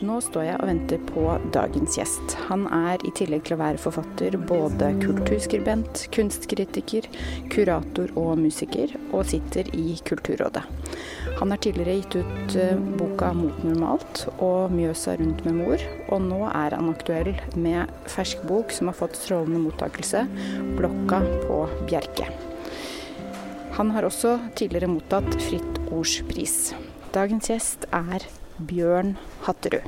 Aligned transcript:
Nå 0.00 0.14
står 0.24 0.46
jeg 0.46 0.56
og 0.62 0.68
venter 0.70 1.00
på 1.10 1.22
dagens 1.52 1.98
gjest. 1.98 2.32
Han 2.48 2.62
er 2.72 3.02
i 3.04 3.10
tillegg 3.18 3.42
til 3.44 3.58
å 3.58 3.60
være 3.60 3.80
forfatter 3.82 4.38
både 4.48 4.94
kulturskribent, 5.02 6.06
kunstkritiker, 6.14 7.08
kurator 7.52 8.08
og 8.16 8.40
musiker, 8.40 8.94
og 9.12 9.28
sitter 9.28 9.68
i 9.76 9.98
Kulturrådet. 10.08 10.64
Han 11.42 11.52
har 11.52 11.60
tidligere 11.60 11.98
gitt 11.98 12.16
ut 12.16 12.56
eh, 12.56 12.80
boka 12.96 13.34
'Mot 13.36 13.60
normalt' 13.66 14.24
og 14.38 14.72
'Mjøsa 14.72 15.18
rundt 15.20 15.44
med 15.44 15.58
mor', 15.60 15.86
og 16.08 16.24
nå 16.24 16.40
er 16.48 16.78
han 16.78 16.88
aktuell 16.88 17.34
med 17.56 17.92
fersk 18.08 18.40
bok 18.48 18.72
som 18.72 18.88
har 18.88 18.96
fått 18.96 19.20
strålende 19.20 19.60
mottakelse, 19.68 20.24
'Blokka 20.80 21.20
på 21.44 21.60
Bjerke'. 21.84 22.32
Han 23.76 23.92
har 23.92 24.08
også 24.08 24.38
tidligere 24.56 24.88
mottatt 24.88 25.28
Fritt 25.44 25.84
Ords 25.92 26.22
pris. 26.28 26.72
Dagens 27.12 27.52
gjest 27.52 27.84
er 27.92 28.24
Bjørn 28.60 29.14
Hatterud. 29.50 29.82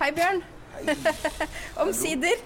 Hei, 0.00 0.10
Bjørn. 0.12 0.42
Omsider. 1.82 2.36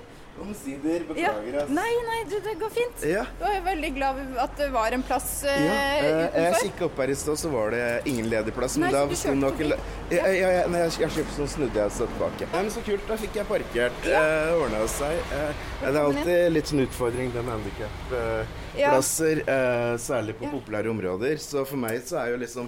Omsider. 0.41 1.03
Ja. 1.17 1.33
Beklager, 1.33 1.59
ass. 1.63 1.69
Nei, 1.71 1.93
nei, 2.09 2.25
du, 2.31 2.37
det 2.41 2.55
går 2.61 2.71
fint. 2.73 3.03
Ja. 3.05 3.25
Jeg 3.29 3.43
var 3.43 3.61
veldig 3.67 3.91
glad 3.95 4.21
at 4.43 4.57
det 4.59 4.69
var 4.73 4.93
en 4.97 5.03
plass 5.07 5.29
uh, 5.45 5.51
Ja, 5.53 5.75
jeg 6.01 6.31
utenfor. 6.33 6.63
kikka 6.67 6.85
opp 6.89 6.97
her 7.03 7.13
i 7.13 7.17
stad, 7.21 7.37
så 7.39 7.49
var 7.53 7.71
det 7.77 7.83
ingen 8.11 8.27
ledig 8.33 8.55
plass. 8.57 8.77
Men 8.81 8.89
Nei, 8.89 8.93
da 8.97 9.19
sto 9.21 9.35
nok 9.37 9.61
ja, 9.63 9.77
ja, 10.11 10.27
ja, 10.33 10.63
nei, 10.73 10.81
jeg, 10.87 10.93
jeg 11.05 11.11
kjøpte 11.19 11.35
sånn 11.37 11.51
snudde 11.55 11.79
jeg 11.85 11.91
seg 11.99 12.07
tilbake. 12.15 12.49
Nei, 12.53 12.63
men 12.63 12.73
Så 12.75 12.81
kult. 12.87 13.05
Da 13.09 13.15
fikk 13.21 13.35
jeg 13.43 13.47
parkert. 13.49 13.99
Eh, 14.09 14.53
Ordna 14.57 14.81
seg. 14.91 15.15
Uh, 15.33 15.53
det 15.83 15.93
er 15.93 16.01
alltid 16.03 16.39
litt 16.57 16.67
sånn 16.73 16.85
utfordring, 16.87 17.29
den 17.37 17.49
handikapplasser. 17.53 19.37
Eh, 19.47 19.93
særlig 20.01 20.35
på 20.41 20.45
Ja. 20.49 20.51
populære 20.57 20.89
områder. 20.91 21.37
Så 21.39 21.65
for 21.69 21.77
meg 21.77 22.03
så 22.09 22.17
er 22.25 22.33
jo 22.35 22.41
liksom 22.43 22.67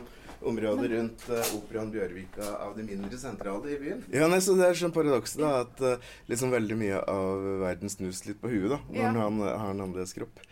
området 0.50 0.90
rundt 0.92 1.24
uh, 1.30 1.40
Operaen 1.58 1.90
Bjørvika 1.94 2.50
av 2.64 2.74
de 2.76 2.84
mindre 2.86 3.18
sentrale 3.20 3.72
i 3.74 3.78
byen. 3.80 4.02
Ja, 4.12 4.28
nei, 4.30 4.40
så 4.44 4.54
Det 4.58 4.66
er 4.68 4.78
sånn 4.78 4.94
paradoks 4.94 5.36
da, 5.40 5.50
at 5.64 5.80
uh, 5.84 5.96
liksom 6.30 6.52
veldig 6.54 6.76
mye 6.80 7.00
av 7.10 7.44
verden 7.64 7.92
snus 7.92 8.24
litt 8.28 8.40
på 8.42 8.52
huet 8.52 8.70
da, 8.76 8.80
når 8.90 9.00
Ja. 9.02 9.12
han 9.24 9.40
har 9.44 9.70
en 9.70 9.80
annerledes 9.86 10.14
kropp. 10.16 10.42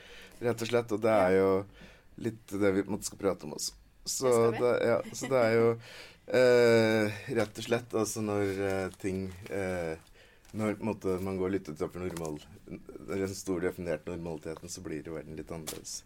Rett 0.43 0.63
og 0.65 0.69
slett. 0.73 0.93
Og 0.97 1.03
det 1.05 1.13
er 1.15 1.37
jo 1.39 1.51
litt 2.23 2.47
det 2.53 2.73
vi 2.75 2.83
på 2.83 2.91
en 2.91 2.97
måte 2.99 3.09
skal 3.11 3.21
prate 3.21 3.47
om 3.49 3.55
også. 3.57 3.77
Så 4.05 4.31
Det 4.51 4.59
det, 4.59 4.73
ja, 4.89 4.97
så 5.15 5.29
det 5.31 5.43
er 5.47 5.53
jo 5.55 5.67
uh, 5.77 7.21
rett 7.39 7.59
og 7.61 7.65
slett 7.69 7.95
altså 7.95 8.23
når 8.25 8.91
ting 8.99 9.29
eh, 9.51 9.95
Når 10.53 10.75
på 10.77 10.83
en 10.85 10.89
måte, 10.91 11.15
man 11.25 11.39
går 11.41 11.55
litt 11.55 11.69
utenfor 11.71 12.03
normal 12.03 12.35
den 13.09 13.35
store 13.35 13.71
definerte 13.71 14.11
normaliteten, 14.13 14.69
så 14.69 14.83
blir 14.85 15.01
jo 15.07 15.15
verden 15.15 15.37
litt 15.39 15.49
annerledes. 15.51 16.03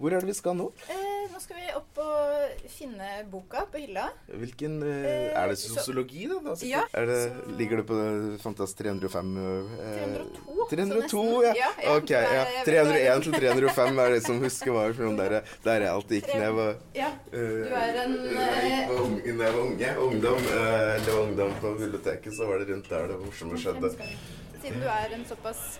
Hvor 0.00 0.14
er 0.16 0.22
det 0.24 0.30
vi 0.30 0.34
skal 0.36 0.54
nå? 0.56 0.66
Eh, 0.88 1.24
nå 1.28 1.38
skal 1.42 1.58
vi 1.60 1.66
opp 1.76 1.98
og 2.00 2.62
finne 2.72 3.08
boka 3.28 3.66
på 3.68 3.82
hylla. 3.82 4.06
Hvilken 4.32 4.78
eh, 4.82 5.08
Eh, 5.10 5.34
Er 5.36 5.48
det 5.52 5.58
sosiologi, 5.60 6.22
da? 6.30 6.38
da? 6.46 6.54
Ja, 6.64 6.80
er 6.96 7.04
det, 7.10 7.18
så- 7.28 7.56
Ligger 7.58 7.76
det 7.82 7.84
på 7.90 7.98
det 7.98 8.38
305 8.40 9.36
eh, 9.36 10.14
302, 10.16 10.66
302, 10.70 11.42
ja. 11.44 11.52
Ja, 11.58 11.68
ja, 11.84 11.96
ok, 11.98 12.10
ja. 12.10 12.46
301 12.64 13.22
til 13.24 13.32
305 13.34 13.98
er 14.06 14.10
det 14.16 14.22
som 14.24 14.40
husker 14.40 14.72
hva 14.72 14.86
for 14.94 15.02
noen 15.04 15.16
der, 15.20 15.36
der 15.64 15.80
jeg 15.84 15.92
alltid 15.92 16.22
gikk 16.22 16.34
ned. 16.40 16.52
Var, 16.60 16.74
Ja, 16.96 17.10
eh, 17.32 17.38
du 17.68 17.76
er 17.82 18.00
en 18.06 18.16
jeg 18.24 18.34
var 18.40 18.56
da 18.56 18.66
jeg 18.72 18.88
var 18.88 19.60
unge, 19.60 19.92
ungdom, 20.08 20.42
eh, 20.48 20.96
eller 20.96 21.20
ungdom 21.26 21.54
på 21.60 21.74
biblioteket, 21.78 22.32
så 22.40 22.48
var 22.48 22.58
det 22.64 22.68
rundt 22.72 22.88
der 22.88 23.06
det 23.12 23.20
morsomme 23.20 23.60
skjedde. 23.60 23.92
Siden 24.62 24.80
du 24.80 24.88
er 24.88 25.12
en 25.14 25.24
såpass 25.28 25.78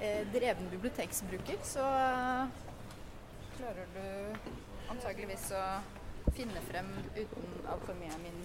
eh, 0.00 0.24
dreven 0.34 0.68
biblioteksbruker, 0.74 1.58
så 1.62 1.86
eh, 1.86 2.46
klarer 3.58 3.86
du 3.94 4.04
antageligvis 4.92 5.50
å 5.56 5.64
finne 6.34 6.62
frem 6.68 6.88
uten 7.16 7.44
altfor 7.70 7.96
mye 7.98 8.12
av 8.14 8.22
min, 8.24 8.40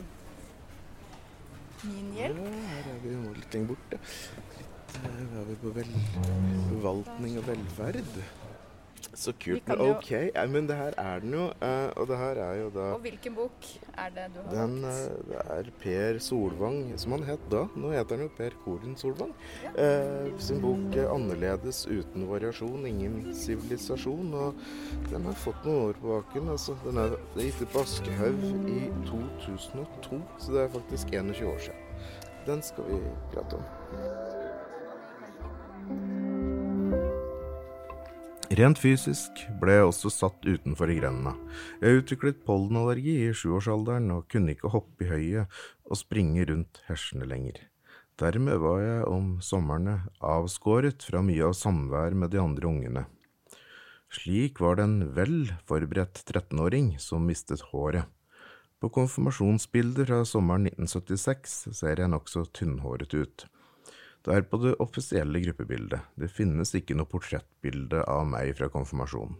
min 1.90 2.12
Ja, 2.18 2.28
hjelp. 2.28 2.44
her 2.74 2.92
er 2.94 3.00
vi 3.03 3.14
jo 3.16 3.34
litt 3.38 3.56
lenger 3.56 3.72
borte. 3.74 4.00
Her 5.00 5.09
eh, 5.16 5.40
er 5.42 5.48
vi 5.50 5.58
på 5.64 5.74
vel, 5.75 5.92
og 7.42 7.50
velferd. 7.50 8.00
Så 9.14 9.32
kult. 9.42 9.66
Men 9.68 9.80
ok, 9.82 10.10
ja, 10.36 10.44
men 10.48 10.68
det 10.70 10.76
her 10.78 10.94
er 10.98 11.20
den 11.24 11.34
jo, 11.34 11.46
eh, 11.66 11.90
og 11.98 12.08
det 12.08 12.18
her 12.18 12.40
er 12.44 12.54
jo 12.60 12.70
da 12.76 12.86
Og 12.94 13.00
hvilken 13.04 13.34
bok 13.36 13.68
er 13.98 14.10
det 14.16 14.26
du 14.36 14.40
har 14.44 14.52
Den, 14.54 14.76
valgt? 14.84 15.12
eh, 15.12 15.18
det 15.30 15.40
er 15.58 15.72
Per 15.82 16.20
Solvang, 16.20 16.78
som 17.00 17.12
han 17.18 17.24
het 17.28 17.40
da. 17.52 17.64
Nå 17.76 17.92
heter 17.96 18.16
han 18.16 18.26
jo 18.28 18.30
Per 18.38 18.56
Koren 18.64 18.96
Solvang. 19.00 19.34
Eh, 19.76 20.30
sin 20.38 20.62
bok 20.62 20.96
eh, 20.96 21.08
'Annerledes 21.10 21.86
uten 21.88 22.28
variasjon, 22.30 22.86
ingen 22.88 23.34
sivilisasjon'. 23.34 24.34
Og 24.34 24.54
den 25.12 25.26
har 25.26 25.34
fått 25.34 25.66
noen 25.66 25.90
år 25.90 25.94
på 26.02 26.08
baken. 26.16 26.50
Altså, 26.50 26.76
den 26.86 26.98
er 26.98 27.18
gitt 27.36 27.62
ut 27.62 27.70
på 27.74 27.80
Aschehoug 27.81 28.44
i 28.70 28.92
2002, 29.10 30.22
så 30.40 30.52
det 30.54 30.62
er 30.64 30.74
faktisk 30.80 31.08
21 31.14 31.48
år 31.48 31.60
siden. 31.60 31.76
Den 32.46 32.62
skal 32.62 32.84
vi 32.88 33.00
prate 33.34 33.56
om. 33.56 33.64
Rent 38.50 38.80
fysisk 38.82 39.44
ble 39.62 39.76
jeg 39.76 39.86
også 39.86 40.10
satt 40.10 40.46
utenfor 40.48 40.90
i 40.90 40.96
grendene. 40.98 41.36
Jeg 41.84 42.00
utviklet 42.00 42.40
pollenallergi 42.48 43.14
i 43.28 43.34
sjuårsalderen 43.38 44.10
og 44.16 44.26
kunne 44.34 44.56
ikke 44.56 44.72
hoppe 44.74 45.06
i 45.06 45.10
høyet 45.12 45.60
og 45.86 46.00
springe 46.00 46.48
rundt 46.50 46.80
hersene 46.88 47.28
lenger. 47.30 47.60
Dermed 48.18 48.58
var 48.64 48.82
jeg 48.82 49.04
om 49.06 49.28
somrene 49.46 50.00
avskåret 50.26 51.06
fra 51.06 51.22
mye 51.22 51.46
av 51.46 51.54
samvær 51.60 52.18
med 52.18 52.34
de 52.34 52.42
andre 52.42 52.72
ungene. 52.72 53.06
Slik 54.10 54.58
var 54.66 54.80
det 54.80 54.88
en 54.90 54.98
vel 55.14 55.38
forberedt 55.70 56.24
13-åring 56.26 56.96
som 56.98 57.30
mistet 57.30 57.62
håret. 57.70 58.10
På 58.81 58.90
konfirmasjonsbilder 58.98 60.10
fra 60.10 60.24
sommeren 60.26 60.66
1976 60.72 61.56
ser 61.78 62.02
jeg 62.02 62.10
nokså 62.10 62.48
tynnhåret 62.58 63.14
ut. 63.14 63.46
Det 64.28 64.35
er 64.35 64.46
på 64.52 64.59
det 64.59 64.74
offisielle 64.84 65.40
gruppebildet. 65.46 66.03
Det 66.19 66.28
finnes 66.31 66.74
ikke 66.75 66.97
noe 66.97 67.07
portrettbilde 67.07 68.03
av 68.03 68.25
meg 68.28 68.52
fra 68.57 68.68
konfirmasjonen. 68.72 69.38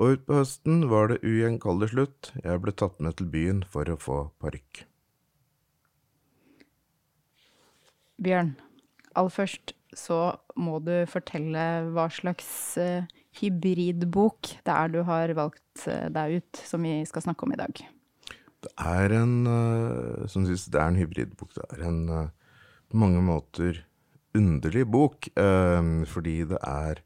Og 0.00 0.16
utpå 0.16 0.38
høsten 0.40 0.86
var 0.88 1.10
det 1.12 1.22
ugjenkallelig 1.24 1.92
slutt. 1.92 2.30
Jeg 2.40 2.62
ble 2.64 2.72
tatt 2.72 2.96
med 3.04 3.18
til 3.18 3.28
byen 3.32 3.60
for 3.72 3.88
å 3.92 3.98
få 4.00 4.20
parykk. 4.40 4.86
Bjørn, 8.24 8.54
aller 9.12 9.34
først 9.34 9.74
så 9.96 10.20
må 10.56 10.78
du 10.84 10.94
fortelle 11.08 11.66
hva 11.92 12.06
slags 12.12 12.48
eh, 12.80 13.04
hybridbok 13.40 14.54
det 14.64 14.72
er 14.72 14.92
du 14.92 15.02
har 15.08 15.32
valgt 15.36 15.84
eh, 15.88 16.08
deg 16.12 16.40
ut, 16.40 16.62
som 16.64 16.84
vi 16.84 16.98
skal 17.08 17.24
snakke 17.24 17.44
om 17.44 17.52
i 17.52 17.60
dag. 17.60 17.82
Det 18.64 18.72
er 18.80 19.16
en 19.20 19.36
eh, 19.52 20.24
som 20.32 20.48
synes 20.48 20.64
det 20.72 20.80
er 20.80 20.88
en 20.88 21.00
hybridbok. 21.00 21.52
Det 21.56 21.68
er 21.76 21.84
en 21.90 22.00
på 22.86 23.00
mange 23.00 23.20
måter 23.24 23.84
underlig 24.36 24.84
bok, 24.88 25.28
eh, 25.36 26.04
fordi 26.06 26.42
det 26.48 26.60
er 26.62 27.02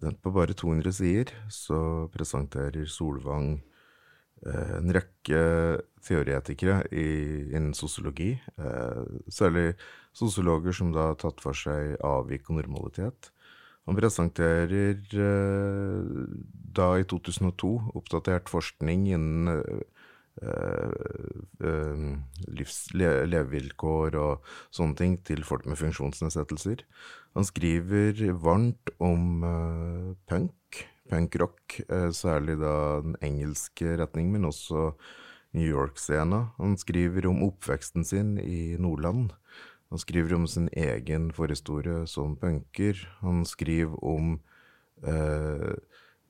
den 0.00 0.14
På 0.22 0.30
bare 0.30 0.54
200 0.54 0.92
sider 0.92 1.30
så 1.48 2.06
presenterer 2.12 2.86
Solvang 2.86 3.62
eh, 4.46 4.76
en 4.76 4.92
rekke 4.92 5.80
teoretikere 6.04 6.84
innen 6.92 7.72
sosiologi, 7.74 8.38
eh, 8.58 9.02
særlig 9.28 9.74
sosiologer 10.12 10.72
som 10.76 10.92
da 10.92 11.10
har 11.10 11.18
tatt 11.18 11.40
for 11.40 11.56
seg 11.56 11.96
avvik 12.04 12.50
og 12.50 12.60
normalitet. 12.60 13.32
Han 13.88 13.96
presenterer 13.96 15.00
da 16.76 16.90
i 17.00 17.06
2002 17.08 17.72
oppdatert 17.96 18.52
forskning 18.52 19.08
innen 19.08 19.82
livs, 22.48 22.76
le, 22.96 23.08
levevilkår 23.28 24.16
og 24.20 24.52
sånne 24.72 24.96
ting 24.96 25.16
til 25.26 25.44
folk 25.44 25.66
med 25.68 25.78
funksjonsnedsettelser. 25.80 26.84
Han 27.36 27.46
skriver 27.46 28.22
varmt 28.42 28.90
om 28.98 29.44
eh, 29.46 30.06
punk, 30.30 30.80
punkrock, 31.10 31.80
eh, 31.86 32.10
særlig 32.16 32.58
da 32.62 32.74
den 33.04 33.16
engelske 33.22 33.96
retning, 34.00 34.32
men 34.34 34.48
også 34.48 34.94
New 35.52 35.66
York-scena. 35.66 36.50
Han 36.58 36.76
skriver 36.78 37.26
om 37.30 37.42
oppveksten 37.46 38.06
sin 38.06 38.38
i 38.38 38.76
Nordland. 38.78 39.32
Han 39.90 39.98
skriver 39.98 40.34
om 40.34 40.46
sin 40.46 40.68
egen 40.72 41.30
forhistorie 41.34 42.04
som 42.06 42.36
punker. 42.38 42.98
Han 43.20 43.42
skriver 43.46 43.98
om 44.06 44.36
eh, 45.02 45.72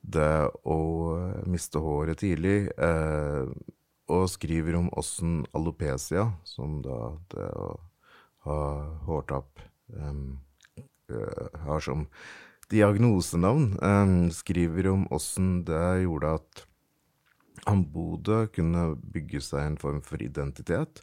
det 0.00 0.36
å 0.64 0.78
miste 1.48 1.82
håret 1.84 2.22
tidlig, 2.22 2.70
eh, 2.80 3.48
og 4.10 4.28
skriver 4.32 4.78
om 4.78 4.90
åssen 4.98 5.44
alopecia, 5.56 6.30
som 6.44 6.80
da 6.84 6.98
det 7.32 7.48
å 7.56 7.72
ha 8.46 8.60
hårtap 9.06 9.60
um, 9.94 10.40
eh, 11.10 11.60
har 11.66 11.84
som 11.84 12.06
diagnosenavn, 12.70 13.76
um, 13.82 14.18
skriver 14.34 14.90
om 14.92 15.06
åssen 15.14 15.60
det 15.68 16.02
gjorde 16.04 16.34
at 16.40 16.66
han 17.66 17.82
Bodø 17.92 18.46
kunne 18.54 18.94
bygge 19.12 19.42
seg 19.44 19.66
en 19.66 19.78
form 19.80 20.00
for 20.04 20.22
identitet, 20.24 21.02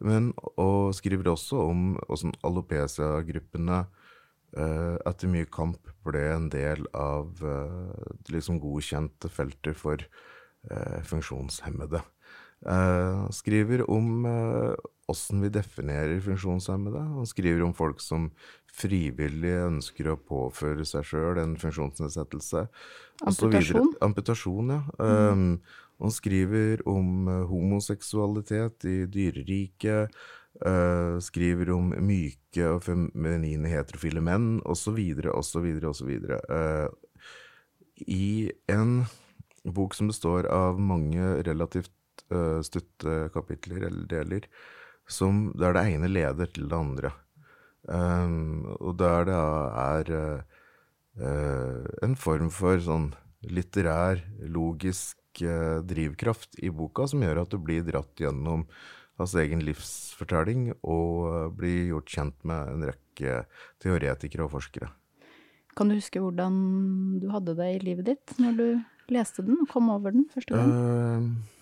men 0.00 0.30
og 0.56 0.94
skriver 0.96 1.34
også 1.34 1.60
om 1.68 1.82
åssen 2.08 2.32
alopecia-gruppene 2.46 3.82
uh, 4.56 4.96
etter 5.08 5.30
mye 5.32 5.48
kamp 5.52 5.90
ble 6.06 6.22
en 6.32 6.48
del 6.52 6.86
av 6.96 7.42
eh, 7.44 8.12
liksom 8.32 8.60
godkjente 8.62 9.28
felter 9.28 9.76
for 9.76 10.00
uh, 10.00 11.00
funksjonshemmede. 11.04 12.00
Han 12.66 13.32
skriver 13.32 13.84
om 13.90 14.24
åssen 15.08 15.40
vi 15.40 15.48
definerer 15.48 16.20
funksjonshemmede. 16.20 17.00
Han 17.00 17.26
skriver 17.26 17.62
om 17.64 17.74
folk 17.74 18.00
som 18.04 18.28
frivillig 18.78 19.54
ønsker 19.64 20.10
å 20.12 20.18
påføre 20.20 20.84
seg 20.86 21.06
sjøl 21.08 21.40
en 21.40 21.56
funksjonsnedsettelse. 21.60 22.66
Amputasjon? 23.26 23.94
Amputasjon, 24.04 24.74
ja. 24.74 24.82
Mm. 24.98 25.28
Um, 25.32 25.86
han 25.98 26.14
skriver 26.14 26.84
om 26.88 27.30
homoseksualitet 27.50 28.86
i 28.86 28.98
dyreriket. 29.10 30.14
Uh, 30.58 31.18
skriver 31.22 31.70
om 31.74 31.92
myke 32.02 32.66
og 32.66 32.82
feminine 32.86 33.70
heterofile 33.70 34.22
menn, 34.24 34.58
osv., 34.66 34.98
osv., 35.32 35.68
osv. 35.90 36.12
I 38.06 38.28
en 38.70 38.92
bok 39.64 39.94
som 39.96 40.10
består 40.10 40.46
av 40.52 40.78
mange 40.80 41.38
relativt 41.46 41.92
uh, 42.32 42.60
eller 42.60 44.04
deler, 44.10 44.48
som, 45.08 45.48
der 45.56 45.72
det 45.72 45.86
ene 45.94 46.10
leder 46.10 46.50
til 46.52 46.68
det 46.68 46.76
andre. 46.76 47.12
Um, 47.88 48.66
og 48.80 48.98
der 49.00 49.24
det 49.24 49.38
er 49.38 50.12
uh, 51.22 51.86
en 52.04 52.16
form 52.20 52.50
for 52.52 52.80
sånn 52.84 53.12
litterær, 53.48 54.20
logisk 54.52 55.42
uh, 55.46 55.80
drivkraft 55.86 56.58
i 56.60 56.72
boka 56.74 57.06
som 57.08 57.22
gjør 57.24 57.44
at 57.44 57.54
du 57.54 57.58
blir 57.62 57.86
dratt 57.86 58.12
gjennom 58.20 58.66
hans 59.18 59.34
egen 59.40 59.62
livsfortelling 59.64 60.72
og 60.82 61.12
uh, 61.26 61.48
blir 61.54 61.94
gjort 61.94 62.12
kjent 62.12 62.48
med 62.48 62.74
en 62.74 62.88
rekke 62.90 63.42
teoretikere 63.82 64.46
og 64.46 64.52
forskere. 64.58 64.90
Kan 65.78 65.90
du 65.90 65.96
huske 65.96 66.20
hvordan 66.20 66.54
du 67.22 67.28
hadde 67.30 67.54
det 67.58 67.70
i 67.76 67.82
livet 67.86 68.10
ditt 68.10 68.38
når 68.42 68.58
du 68.58 68.66
leste 69.14 69.44
den 69.46 69.62
og 69.62 69.70
kom 69.70 69.88
over 69.94 70.12
den 70.12 70.26
første 70.32 70.58
gang? 70.58 70.74
Uh, 70.74 71.57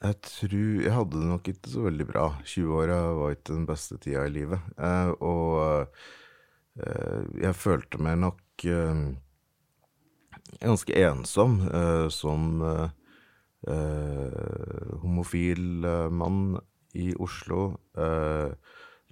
jeg 0.00 0.16
tror 0.24 0.82
Jeg 0.84 0.94
hadde 0.96 1.18
det 1.18 1.28
nok 1.28 1.50
ikke 1.52 1.72
så 1.72 1.84
veldig 1.84 2.06
bra. 2.08 2.26
20-åra 2.44 3.00
var 3.18 3.34
ikke 3.36 3.52
den 3.52 3.66
beste 3.68 3.98
tida 4.00 4.24
i 4.26 4.32
livet. 4.32 4.70
Eh, 4.80 5.10
og 5.20 5.90
eh, 6.80 7.20
jeg 7.44 7.58
følte 7.58 8.00
meg 8.02 8.18
nok 8.22 8.40
ganske 10.60 10.96
ensom 11.04 11.54
som 12.12 12.48
eh, 13.68 14.98
homofil 15.02 15.84
eh, 15.84 16.08
mann 16.12 16.58
i 16.96 17.12
Oslo, 17.20 17.76
eh, 17.96 18.52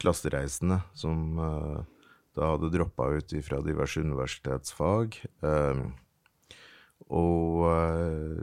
klassereisende, 0.01 0.81
som 0.95 1.39
eh, 1.39 1.81
da 2.39 2.53
hadde 2.55 2.73
droppa 2.75 3.11
ut 3.19 3.35
fra 3.47 3.61
diverse 3.65 4.03
universitetsfag. 4.03 5.19
Eh, 5.43 5.83
og 7.09 7.67
eh, 7.71 8.39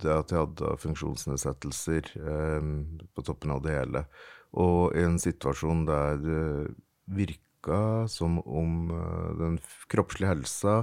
det 0.00 0.12
at 0.14 0.32
jeg 0.32 0.40
hadde 0.40 0.74
funksjonsnedsettelser 0.80 2.06
på 3.12 3.24
toppen 3.26 3.52
av 3.52 3.60
det 3.66 3.74
hele. 3.76 4.04
Og 4.56 4.96
i 4.96 5.04
en 5.04 5.18
situasjon 5.20 5.84
der 5.84 6.22
det 6.24 6.44
virka 7.10 8.06
som 8.08 8.38
om 8.40 8.88
den 9.36 9.58
kroppslige 9.92 10.30
helsa 10.32 10.78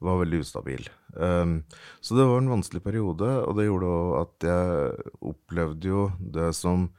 var 0.00 0.20
veldig 0.22 0.40
ustabil. 0.44 0.88
Um, 1.12 1.62
så 2.00 2.16
det 2.16 2.24
var 2.24 2.40
en 2.40 2.52
vanskelig 2.54 2.82
periode, 2.84 3.28
og 3.44 3.56
det 3.58 3.68
gjorde 3.68 3.92
òg 3.92 4.10
at 4.20 4.48
jeg 4.48 5.12
opplevde 5.32 5.92
jo 5.92 6.08
det 6.20 6.50
som 6.56 6.90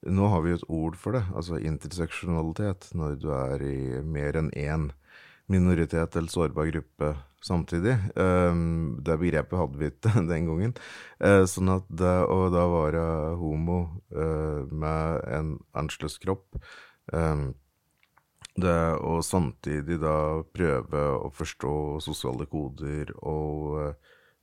Nå 0.00 0.30
har 0.32 0.40
vi 0.40 0.54
jo 0.54 0.56
et 0.56 0.70
ord 0.72 0.94
for 0.96 1.12
det, 1.12 1.20
altså 1.36 1.58
interseksjonalitet, 1.60 2.86
når 2.96 3.18
du 3.20 3.26
er 3.36 3.60
i 3.60 3.98
mer 4.00 4.38
enn 4.40 4.46
én 4.56 4.86
minoritet 5.52 6.16
eller 6.16 6.32
sårbar 6.32 6.70
gruppe 6.70 7.10
samtidig. 7.44 7.96
Um, 8.16 8.98
det 9.04 9.16
begrepet 9.20 9.58
hadde 9.60 9.80
vi 9.80 9.90
ikke 9.92 10.12
den 10.32 10.50
gangen. 10.50 10.76
Uh, 11.22 11.44
sånn 11.48 11.72
at 11.72 11.88
det, 11.88 12.14
å 12.28 12.50
da 12.52 12.66
være 12.70 13.06
homo 13.40 13.80
uh, 14.12 14.68
med 14.68 15.26
en 15.30 15.56
annerledes 15.72 16.20
kropp. 16.22 16.60
Um, 17.12 17.50
det 18.58 18.78
å 19.06 19.20
samtidig 19.24 20.00
da 20.02 20.42
prøve 20.54 21.02
å 21.20 21.30
forstå 21.34 21.74
sosiale 22.04 22.46
koder 22.50 23.12
og 23.22 23.94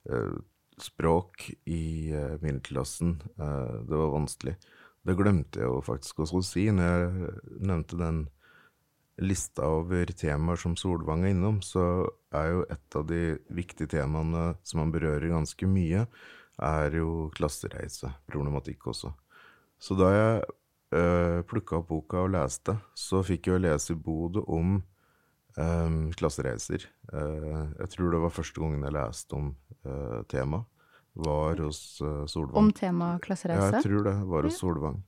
eh, 0.08 0.38
språk 0.80 1.48
i 1.68 2.10
eh, 2.14 2.38
middelklassen, 2.42 3.18
eh, 3.36 3.74
det 3.88 4.00
var 4.00 4.14
vanskelig. 4.14 4.56
Det 5.06 5.16
glemte 5.18 5.62
jeg 5.62 5.68
jo 5.68 5.82
faktisk 5.84 6.24
å 6.24 6.42
si 6.44 6.68
når 6.74 6.88
jeg 6.88 7.34
nevnte 7.60 8.00
den 8.00 8.24
lista 9.18 9.66
over 9.80 10.10
temaer 10.14 10.60
som 10.60 10.76
Solvang 10.78 11.24
er 11.26 11.34
innom, 11.34 11.60
så 11.64 12.08
er 12.34 12.50
jo 12.52 12.64
et 12.68 12.96
av 12.98 13.06
de 13.08 13.22
viktige 13.54 13.90
temaene 13.94 14.52
som 14.66 14.82
han 14.82 14.92
berører 14.92 15.30
ganske 15.32 15.68
mye, 15.70 16.04
er 16.58 16.96
jo 16.98 17.28
klassereiseproblematikk 17.36 18.88
også. 18.92 19.12
Så 19.78 19.94
da 19.98 20.08
jeg 20.10 20.38
uh, 20.42 20.98
eh, 20.98 21.40
plukka 21.46 21.78
opp 21.78 21.90
boka 21.92 22.24
og 22.24 22.32
leste, 22.34 22.74
så 22.98 23.22
fikk 23.26 23.52
jeg 23.52 23.62
lese 23.62 23.94
i 23.94 24.00
Bodø 24.00 24.42
om 24.50 24.80
øh, 25.58 25.98
klassereiser. 26.18 26.88
Uh, 27.12 27.70
jeg 27.78 27.92
tror 27.94 28.10
det 28.14 28.22
var 28.24 28.34
første 28.34 28.64
gangen 28.64 28.82
jeg 28.88 28.96
leste 28.96 29.38
om 29.38 29.52
uh, 29.86 30.24
temaet. 30.30 30.66
Var 31.18 31.62
hos 31.64 31.80
uh, 32.02 32.26
Solvang. 32.30 32.58
Om 32.58 32.72
temaet 32.74 33.22
klassereise? 33.24 33.70
Ja, 33.70 33.78
jeg 33.78 33.86
tror 33.86 34.04
det. 34.06 34.16
Var 34.32 34.46
hos 34.46 34.58
Solvang. 34.58 35.00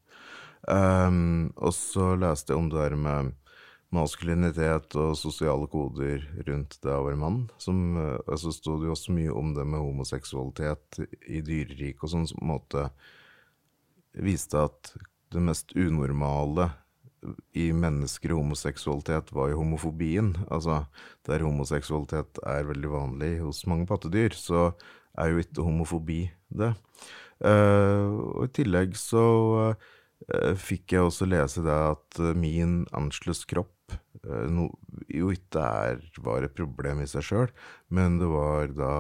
Um, 0.68 1.50
og 1.56 1.72
så 1.74 2.12
leste 2.20 2.52
jeg 2.52 2.60
om 2.60 2.70
det 2.70 2.82
der 2.82 2.96
med 2.98 3.30
maskulinitet 3.94 4.94
og 4.98 5.16
sosiale 5.18 5.66
koder 5.70 6.22
rundt 6.46 6.78
det 6.84 6.92
å 6.94 7.06
være 7.08 7.20
mann. 7.20 7.40
Som, 7.62 7.98
uh, 7.98 8.36
så 8.38 8.52
sto 8.54 8.78
det 8.80 8.90
jo 8.90 8.96
også 8.96 9.14
mye 9.16 9.34
om 9.34 9.54
det 9.56 9.66
med 9.66 9.82
homoseksualitet 9.82 11.02
i 11.26 11.42
dyreriket 11.46 12.06
og 12.06 12.14
sånn, 12.14 12.28
som 12.30 12.40
på 12.40 12.46
en 12.46 12.54
måte 12.54 12.86
viste 14.20 14.58
at 14.58 14.94
det 15.30 15.42
mest 15.42 15.74
unormale 15.78 16.70
i 17.58 17.68
mennesker 17.76 18.32
og 18.32 18.42
homoseksualitet 18.44 19.30
var 19.36 19.52
jo 19.52 19.60
homofobien. 19.60 20.32
Altså, 20.48 20.84
der 21.28 21.44
homoseksualitet 21.44 22.40
er 22.48 22.68
veldig 22.70 22.92
vanlig 22.92 23.32
hos 23.42 23.64
mange 23.70 23.86
pattedyr, 23.90 24.34
så 24.36 24.70
er 25.18 25.32
jo 25.32 25.42
ikke 25.42 25.66
homofobi 25.66 26.22
det. 26.48 26.72
Uh, 27.40 28.36
og 28.36 28.48
I 28.48 28.54
tillegg 28.60 28.96
så 29.00 29.24
uh, 29.72 30.54
fikk 30.60 30.96
jeg 30.96 31.06
også 31.06 31.28
lese 31.28 31.64
det 31.64 31.76
at 31.92 32.20
min 32.36 32.82
Anschluss 32.96 33.46
kropp 33.48 33.79
uh, 34.26 34.46
no, 34.50 34.68
jo 35.10 35.30
ikke 35.34 35.62
er, 35.62 36.04
var 36.24 36.44
et 36.44 36.56
problem 36.56 37.02
i 37.02 37.08
seg 37.10 37.26
sjøl, 37.26 37.50
men 37.88 38.18
det 38.20 38.28
var 38.30 38.74
da 38.76 38.92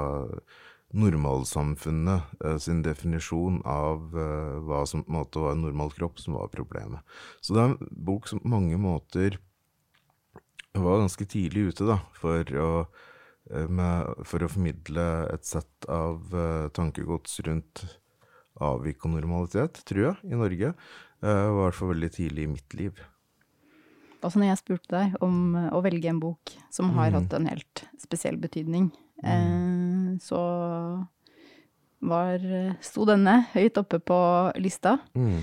normalsamfunnet 0.90 2.32
uh, 2.44 2.56
sin 2.62 2.80
definisjon 2.82 3.60
av 3.68 4.10
uh, 4.16 4.58
hva 4.66 4.82
som 4.90 5.04
på 5.04 5.12
en 5.12 5.20
måte 5.20 5.42
var 5.42 5.54
en 5.54 5.62
normal 5.66 5.94
kropp, 5.94 6.18
som 6.22 6.38
var 6.38 6.50
problemet. 6.54 7.04
Så 7.40 7.54
det 7.54 7.62
er 7.62 7.72
en 7.74 7.94
bok 8.10 8.30
som 8.30 8.42
på 8.42 8.50
mange 8.50 8.80
måter 8.80 9.38
var 10.74 11.02
ganske 11.02 11.26
tidlig 11.26 11.70
ute 11.72 11.86
da, 11.88 11.98
for 12.14 12.46
å, 12.62 12.70
med, 13.50 14.20
for 14.22 14.46
å 14.46 14.50
formidle 14.52 15.06
et 15.32 15.48
sett 15.48 15.88
av 15.90 16.30
tankegods 16.76 17.40
rundt 17.42 17.82
avvik 18.62 19.02
og 19.02 19.16
normalitet, 19.16 19.80
tror 19.88 20.04
jeg, 20.04 20.30
i 20.30 20.38
Norge. 20.38 20.70
i 21.26 21.56
hvert 21.58 21.74
fall 21.74 21.90
veldig 21.90 22.12
tidlig 22.14 22.46
i 22.46 22.52
mitt 22.52 22.78
liv. 22.78 23.02
Altså 24.20 24.40
når 24.40 24.52
jeg 24.52 24.60
spurte 24.60 24.92
deg 24.92 25.14
om 25.24 25.54
å 25.70 25.80
velge 25.84 26.10
en 26.10 26.20
bok 26.22 26.52
som 26.72 26.92
har 26.96 27.10
mm. 27.10 27.16
hatt 27.18 27.36
en 27.38 27.48
helt 27.50 27.84
spesiell 28.00 28.36
betydning, 28.40 28.90
Mm. 29.20 30.16
så 30.24 30.38
var 32.00 32.44
Sto 32.80 33.04
denne 33.04 33.42
høyt 33.52 33.76
oppe 33.76 33.98
på 34.00 34.20
lista. 34.56 34.98
Mm. 35.12 35.42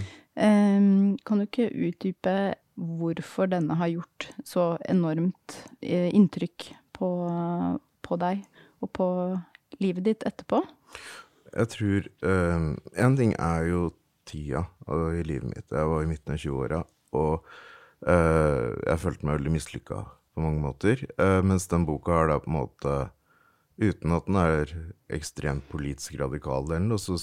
kan 1.25 1.37
du 1.37 1.45
ikke 1.45 1.69
utdype 1.69 2.33
hvorfor 2.77 3.49
denne 3.49 3.77
har 3.77 3.89
gjort 3.89 4.27
så 4.45 4.77
enormt 4.85 5.55
eh, 5.81 6.09
inntrykk 6.13 6.67
på, 6.93 7.09
på 8.05 8.17
deg 8.21 8.43
og 8.81 8.91
på 8.93 9.07
livet 9.81 10.05
ditt 10.05 10.25
etterpå? 10.29 10.61
Jeg 11.57 11.71
tror 11.73 12.09
um, 12.21 12.75
En 12.93 13.15
ting 13.17 13.33
er 13.33 13.65
jo 13.69 13.81
tida 14.27 14.65
i 14.87 15.23
livet 15.25 15.49
mitt. 15.49 15.71
Jeg 15.71 15.89
var 15.89 16.03
i 16.03 16.09
midten 16.09 16.35
av 16.35 16.41
20-åra, 16.41 16.81
og 17.15 17.47
jeg 18.05 19.01
følte 19.01 19.25
meg 19.25 19.39
veldig 19.39 19.51
mislykka 19.55 20.03
på 20.37 20.43
mange 20.43 20.61
måter. 20.61 21.01
Uh, 21.17 21.41
mens 21.41 21.65
den 21.71 21.87
boka 21.87 22.13
er 22.13 22.29
da 22.29 22.37
på 22.43 22.51
en 22.51 22.57
måte 22.59 22.95
uten 23.77 24.13
at 24.13 24.27
den 24.29 24.39
er 24.41 24.73
ekstremt 25.13 25.65
politisk 25.71 26.17
radikal 26.21 26.65
eller 26.65 26.85
noe, 26.85 27.01
så 27.01 27.17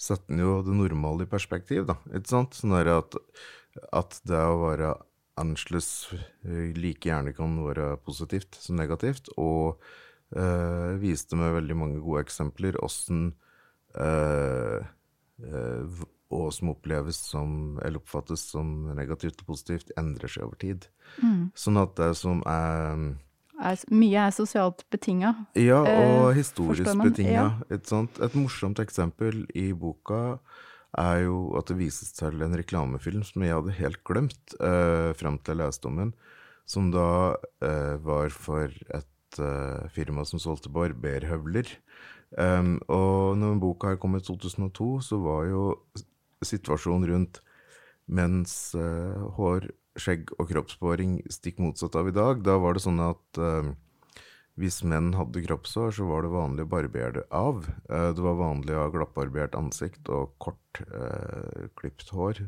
setter 0.00 0.32
den 0.32 0.42
jo 0.44 0.58
det 0.64 0.76
normale 0.76 1.26
i 1.26 1.30
perspektiv, 1.30 1.86
da. 1.88 1.98
Ikke 2.12 2.32
sant? 2.32 2.56
Sånn 2.56 2.76
at, 2.78 3.18
at 3.92 4.20
det 4.28 4.40
å 4.40 4.62
være 4.62 4.94
annerledes 5.38 6.10
eh, 6.14 6.74
like 6.76 7.08
gjerne 7.08 7.34
kan 7.36 7.58
være 7.62 7.92
positivt 8.04 8.58
som 8.58 8.78
negativt, 8.80 9.30
og 9.36 9.78
eh, 10.34 10.96
viste 11.02 11.38
med 11.38 11.56
veldig 11.60 11.76
mange 11.78 12.02
gode 12.02 12.24
eksempler 12.26 12.80
åssen 12.84 13.30
eh, 13.94 14.88
eh, 15.44 16.06
og 16.34 16.50
som 16.52 16.74
oppleves 16.74 17.16
som, 17.30 17.78
eller 17.84 18.02
oppfattes 18.02 18.42
som 18.52 18.90
negativt 18.96 19.40
og 19.42 19.54
positivt, 19.54 19.92
endrer 20.00 20.28
seg 20.28 20.44
over 20.48 20.60
tid. 20.60 20.88
Mm. 21.22 21.48
Sånn 21.56 21.80
at 21.80 21.96
det 22.00 22.12
som 22.20 22.42
er 22.48 23.16
er, 23.58 23.80
mye 23.90 24.26
er 24.28 24.34
sosialt 24.34 24.84
betinga. 24.92 25.34
Ja, 25.58 25.80
og 25.82 26.30
Eh, 26.30 26.36
historisk 26.38 26.94
betinga. 27.02 27.32
ja. 27.32 27.48
Et, 27.70 27.86
sånt, 27.86 28.20
et 28.20 28.34
morsomt 28.34 28.78
eksempel 28.78 29.46
i 29.54 29.72
boka 29.72 30.38
er 30.96 31.24
jo 31.24 31.56
at 31.58 31.66
det 31.66 31.78
vises 31.78 32.12
til 32.16 32.40
en 32.42 32.56
reklamefilm 32.56 33.24
som 33.26 33.42
jeg 33.42 33.54
hadde 33.54 33.76
helt 33.76 34.02
glemt 34.04 34.54
eh, 34.60 35.12
fram 35.14 35.38
til 35.38 35.56
jeg 35.56 35.66
leste 35.66 35.88
om 35.90 35.96
den, 35.96 36.14
som 36.66 36.90
da 36.90 37.36
eh, 37.60 37.96
var 38.00 38.30
for 38.30 38.68
et 38.70 39.38
eh, 39.38 39.88
firma 39.92 40.24
som 40.24 40.38
solgte 40.38 40.72
barberhøvler. 40.72 41.68
Um, 42.36 42.76
og 42.92 43.38
når 43.40 43.54
boka 43.56 43.88
her 43.88 43.96
kom 43.96 44.16
i 44.18 44.20
2002, 44.20 45.00
så 45.00 45.16
var 45.16 45.46
jo 45.48 45.62
s- 46.42 46.48
situasjonen 46.54 47.08
rundt 47.10 47.40
menns 48.08 48.74
eh, 48.74 49.26
hår, 49.36 49.68
skjegg 49.98 50.30
og 50.38 50.48
kroppsbåring 50.52 51.18
stikk 51.32 51.58
motsatt 51.60 51.96
av 51.98 52.08
i 52.08 52.14
dag. 52.16 52.42
Da 52.46 52.56
var 52.62 52.74
det 52.78 52.84
sånn 52.86 53.00
at 53.04 53.40
eh, 53.42 53.72
hvis 54.58 54.80
menn 54.82 55.12
hadde 55.14 55.42
kroppshår, 55.44 55.92
så 55.94 56.06
var 56.08 56.24
det 56.24 56.32
vanlig 56.34 56.64
å 56.66 56.70
barbere 56.72 57.12
det 57.20 57.26
av. 57.34 57.66
Eh, 57.90 58.08
det 58.16 58.24
var 58.24 58.38
vanlig 58.40 58.74
å 58.74 58.84
ha 58.86 58.94
glattbarbert 58.94 59.54
ansikt 59.58 60.08
og 60.10 60.32
kort, 60.42 60.80
eh, 60.88 61.68
klipt 61.78 62.10
hår. 62.14 62.44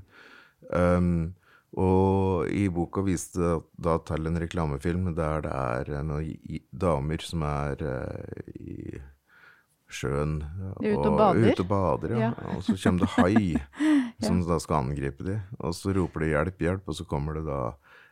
Um, 0.70 1.34
og 1.78 2.48
i 2.50 2.64
boka 2.68 3.02
viste 3.06 3.38
det 3.38 3.52
da 3.86 3.94
til 4.02 4.26
en 4.26 4.38
reklamefilm 4.42 5.12
der 5.14 5.44
det 5.46 5.52
er 5.54 6.02
noen 6.02 6.58
damer 6.74 7.22
som 7.22 7.44
er 7.46 7.84
eh, 7.86 8.50
i 8.58 9.00
sjøen 9.90 10.38
De 10.80 10.90
er 10.92 10.96
og 10.98 11.16
bader? 11.18 11.52
ute 11.52 11.64
og 11.64 11.68
bader, 11.70 12.14
ja. 12.16 12.30
Ja. 12.30 12.56
Og 12.56 12.62
så 12.64 12.76
kommer 12.78 13.06
det 13.06 13.10
hai 13.16 13.56
som 14.26 14.40
da 14.46 14.58
skal 14.62 14.84
angripe 14.84 15.24
de. 15.26 15.38
Og 15.58 15.74
så 15.74 15.92
roper 15.96 16.20
de 16.24 16.32
hjelp, 16.34 16.58
hjelp, 16.66 16.88
og 16.88 16.94
så 16.94 17.04
kommer 17.08 17.34
det 17.40 17.44
da 17.48 17.60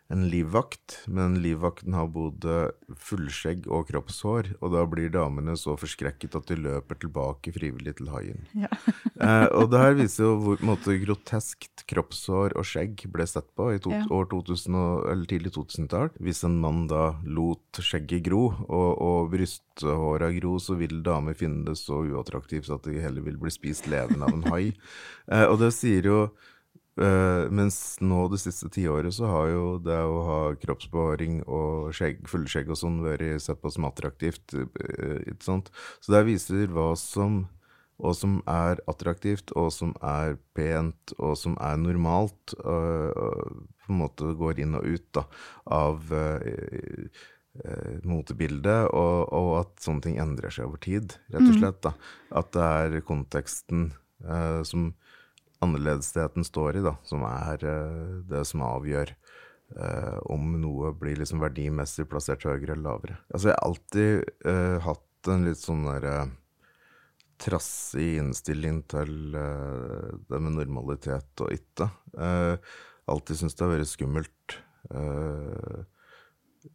en 0.09 0.23
livvakt. 0.33 1.03
Men 1.13 1.35
livvakten 1.45 1.93
har 1.93 2.07
både 2.09 2.71
fullskjegg 2.97 3.67
og 3.69 3.91
kroppshår, 3.91 4.55
og 4.63 4.73
da 4.73 4.85
blir 4.89 5.11
damene 5.13 5.53
så 5.61 5.75
forskrekket 5.77 6.37
at 6.39 6.49
de 6.49 6.57
løper 6.65 6.97
tilbake 7.03 7.53
frivillig 7.53 7.99
til 8.01 8.13
haien. 8.15 8.47
Ja. 8.57 8.73
Eh, 9.19 9.49
og 9.51 9.73
det 9.73 9.81
her 9.83 9.97
viser 9.99 10.29
jo 10.29 10.35
hvor 10.39 10.61
måte, 10.63 10.95
groteskt 11.03 11.83
kroppshår 11.91 12.53
og 12.55 12.63
skjegg 12.71 13.01
ble 13.11 13.25
sett 13.27 13.49
på 13.59 13.65
i 13.75 13.81
to, 13.83 13.91
Ja. 13.91 14.05
år 14.15 14.29
2000 14.31 14.77
og, 14.79 15.09
eller 15.11 15.27
tidlig 15.27 15.51
2000-tall. 15.57 16.13
Hvis 16.23 16.45
en 16.47 16.55
mann 16.63 16.85
da 16.87 17.17
lot 17.27 17.81
skjegget 17.83 18.23
gro, 18.29 18.45
og, 18.69 18.91
og 19.03 19.33
brysthåra 19.33 20.31
gro, 20.37 20.53
så 20.63 20.79
vil 20.79 21.01
damer 21.03 21.35
finne 21.35 21.67
det 21.67 21.75
så 21.83 21.99
uattraktivt 22.07 22.71
at 22.71 22.87
de 22.87 23.03
heller 23.03 23.27
vil 23.27 23.41
bli 23.43 23.51
spist 23.51 23.91
levende 23.91 24.31
av 24.31 24.39
en 24.39 24.47
hai. 24.55 24.69
Eh, 25.35 25.45
og 25.51 25.59
det 25.61 25.75
sier 25.77 26.07
jo 26.07 26.21
eh, 27.03 27.45
mens 27.55 27.99
nå 28.05 28.25
det 28.33 28.41
siste 28.43 28.71
tiåret 28.75 29.15
så 29.15 29.29
har 29.31 29.51
jo 29.53 29.67
det 29.83 29.99
å 29.99 30.17
ha 30.27 30.41
kroppsbehåring 30.61 31.43
og 31.45 31.93
skjegg, 31.97 32.25
fullskjegg 32.31 32.73
og 32.73 32.81
sånn 32.81 32.99
vært 33.05 33.43
sett 33.45 33.61
på 33.63 33.73
som 33.75 33.89
attraktivt. 33.89 34.55
Uh? 34.55 35.23
Så 35.39 36.15
det 36.15 36.27
viser 36.29 36.69
hva 36.75 36.93
som 36.99 37.47
som 38.15 38.37
er 38.47 38.79
attraktivt, 38.87 39.51
og 39.59 39.73
som 39.75 39.91
er 40.07 40.37
pent, 40.55 41.17
og 41.19 41.35
som 41.41 41.57
er 41.59 41.81
normalt, 41.83 42.55
Uh, 42.63 43.65
på 43.89 43.91
en 43.91 43.99
måte 44.05 44.29
går 44.39 44.61
inn 44.63 44.77
og 44.79 44.85
ut 44.85 45.07
da, 45.17 45.25
av 45.73 46.13
motebildet, 48.05 48.91
og, 48.93 49.33
og 49.33 49.49
at 49.63 49.81
sånne 49.81 50.05
ting 50.05 50.19
endrer 50.21 50.53
seg 50.53 50.69
over 50.69 50.79
tid, 50.85 51.17
rett 51.33 51.49
og 51.49 51.57
slett. 51.57 51.81
da. 51.87 51.95
At 52.37 52.53
det 52.53 52.67
er 52.69 53.07
konteksten 53.09 53.89
som 54.69 54.91
annerledesheten 55.65 56.47
står 56.47 56.79
i, 56.79 56.85
da, 56.87 56.95
som 57.07 57.25
er 57.29 57.65
eh, 57.67 58.11
det 58.31 58.45
som 58.49 58.65
avgjør 58.67 59.13
eh, 59.13 60.19
om 60.31 60.53
noe 60.63 60.93
blir 60.99 61.19
liksom 61.21 61.43
verdimessig 61.43 62.09
plassert 62.11 62.47
høyere 62.47 62.75
eller 62.75 62.85
lavere. 62.87 63.19
Altså, 63.33 63.51
jeg 63.51 63.57
har 63.57 63.67
alltid 63.69 64.53
eh, 64.53 64.77
hatt 64.87 65.33
en 65.35 65.49
litt 65.49 65.63
sånn 65.63 65.89
derre 65.89 66.19
trassig 67.39 68.17
innstilling 68.19 68.83
til 68.91 69.37
eh, 69.39 70.15
det 70.31 70.43
med 70.43 70.59
normalitet 70.59 71.45
og 71.45 71.55
ikke. 71.55 71.91
Uh, 72.19 72.57
alltid 73.09 73.39
syntes 73.41 73.57
det 73.59 73.65
har 73.65 73.75
vært 73.77 73.91
skummelt 73.91 74.57
eh, 74.95 75.85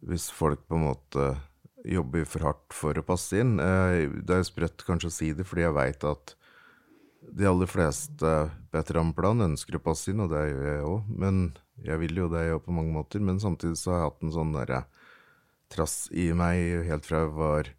hvis 0.07 0.29
folk 0.33 0.63
på 0.67 0.77
en 0.77 0.87
måte 0.87 1.27
jobber 1.83 2.25
for 2.29 2.47
hardt 2.47 2.75
for 2.75 2.97
å 2.97 3.05
passe 3.05 3.41
inn. 3.41 3.57
Eh, 3.61 4.07
det 4.23 4.39
er 4.39 4.47
sprøtt 4.47 4.85
kanskje 4.87 5.11
å 5.11 5.13
si 5.13 5.31
det, 5.35 5.45
fordi 5.47 5.65
jeg 5.65 5.77
veit 5.77 6.07
at 6.07 6.35
de 7.33 7.47
aller 7.49 7.69
fleste 7.69 8.31
på 8.69 8.77
et 8.79 8.89
eller 8.91 9.13
plan 9.17 9.45
ønsker 9.47 9.77
å 9.77 9.83
passe 9.83 10.11
inn, 10.11 10.21
og 10.23 10.31
det 10.33 10.43
gjør 10.51 10.67
jeg 10.69 10.87
òg. 10.89 11.11
Men 11.23 11.43
jeg 11.83 12.01
vil 12.03 12.23
jo 12.23 12.29
det 12.31 12.45
òg 12.53 12.63
på 12.67 12.75
mange 12.75 12.93
måter. 12.93 13.23
Men 13.23 13.41
samtidig 13.41 13.79
så 13.81 13.93
har 13.93 14.01
jeg 14.01 14.09
hatt 14.09 14.25
en 14.27 14.35
sånn 14.35 14.55
derre 14.55 14.83
trass 15.73 15.97
i 16.13 16.29
meg 16.37 16.85
helt 16.87 17.07
fra 17.07 17.23
jeg 17.23 17.33
var 17.33 17.69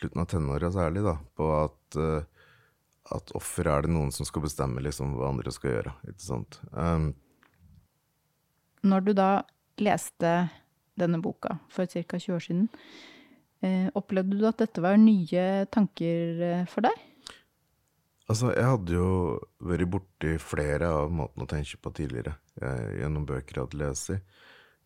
slutten 0.00 0.24
av 0.24 0.30
tenåra 0.30 0.70
særlig, 0.74 1.04
da, 1.06 1.18
på 1.38 1.50
at 1.54 1.98
uh, 2.02 2.24
at 3.12 3.34
offer 3.36 3.68
er 3.68 3.84
det 3.84 3.92
noen 3.92 4.12
som 4.14 4.26
skal 4.26 4.44
bestemme 4.46 4.82
liksom 4.84 5.14
hva 5.18 5.28
andre 5.32 5.52
skal 5.52 5.74
gjøre. 5.74 5.94
ikke 6.08 6.24
sant? 6.24 6.60
Um, 6.72 7.12
Når 8.84 9.04
du 9.04 9.12
da 9.16 9.30
leste 9.82 10.34
denne 11.00 11.20
boka 11.20 11.58
for 11.72 11.88
ca. 11.90 12.16
20 12.16 12.36
år 12.36 12.44
siden, 12.44 12.68
eh, 13.64 13.88
opplevde 13.98 14.38
du 14.38 14.46
at 14.48 14.60
dette 14.62 14.82
var 14.84 14.96
nye 15.00 15.66
tanker 15.74 16.44
eh, 16.48 16.64
for 16.70 16.86
deg? 16.86 17.00
Altså, 18.30 18.52
jeg 18.54 18.68
hadde 18.68 18.96
jo 18.96 19.08
vært 19.64 19.90
borti 19.92 20.34
flere 20.42 20.90
av 21.02 21.12
måtene 21.14 21.46
å 21.46 21.50
tenke 21.50 21.80
på 21.80 21.92
tidligere, 21.96 22.36
eh, 22.60 23.00
gjennom 23.00 23.26
bøker 23.28 23.58
jeg 23.58 23.66
hadde 23.66 23.80
lest. 23.82 24.40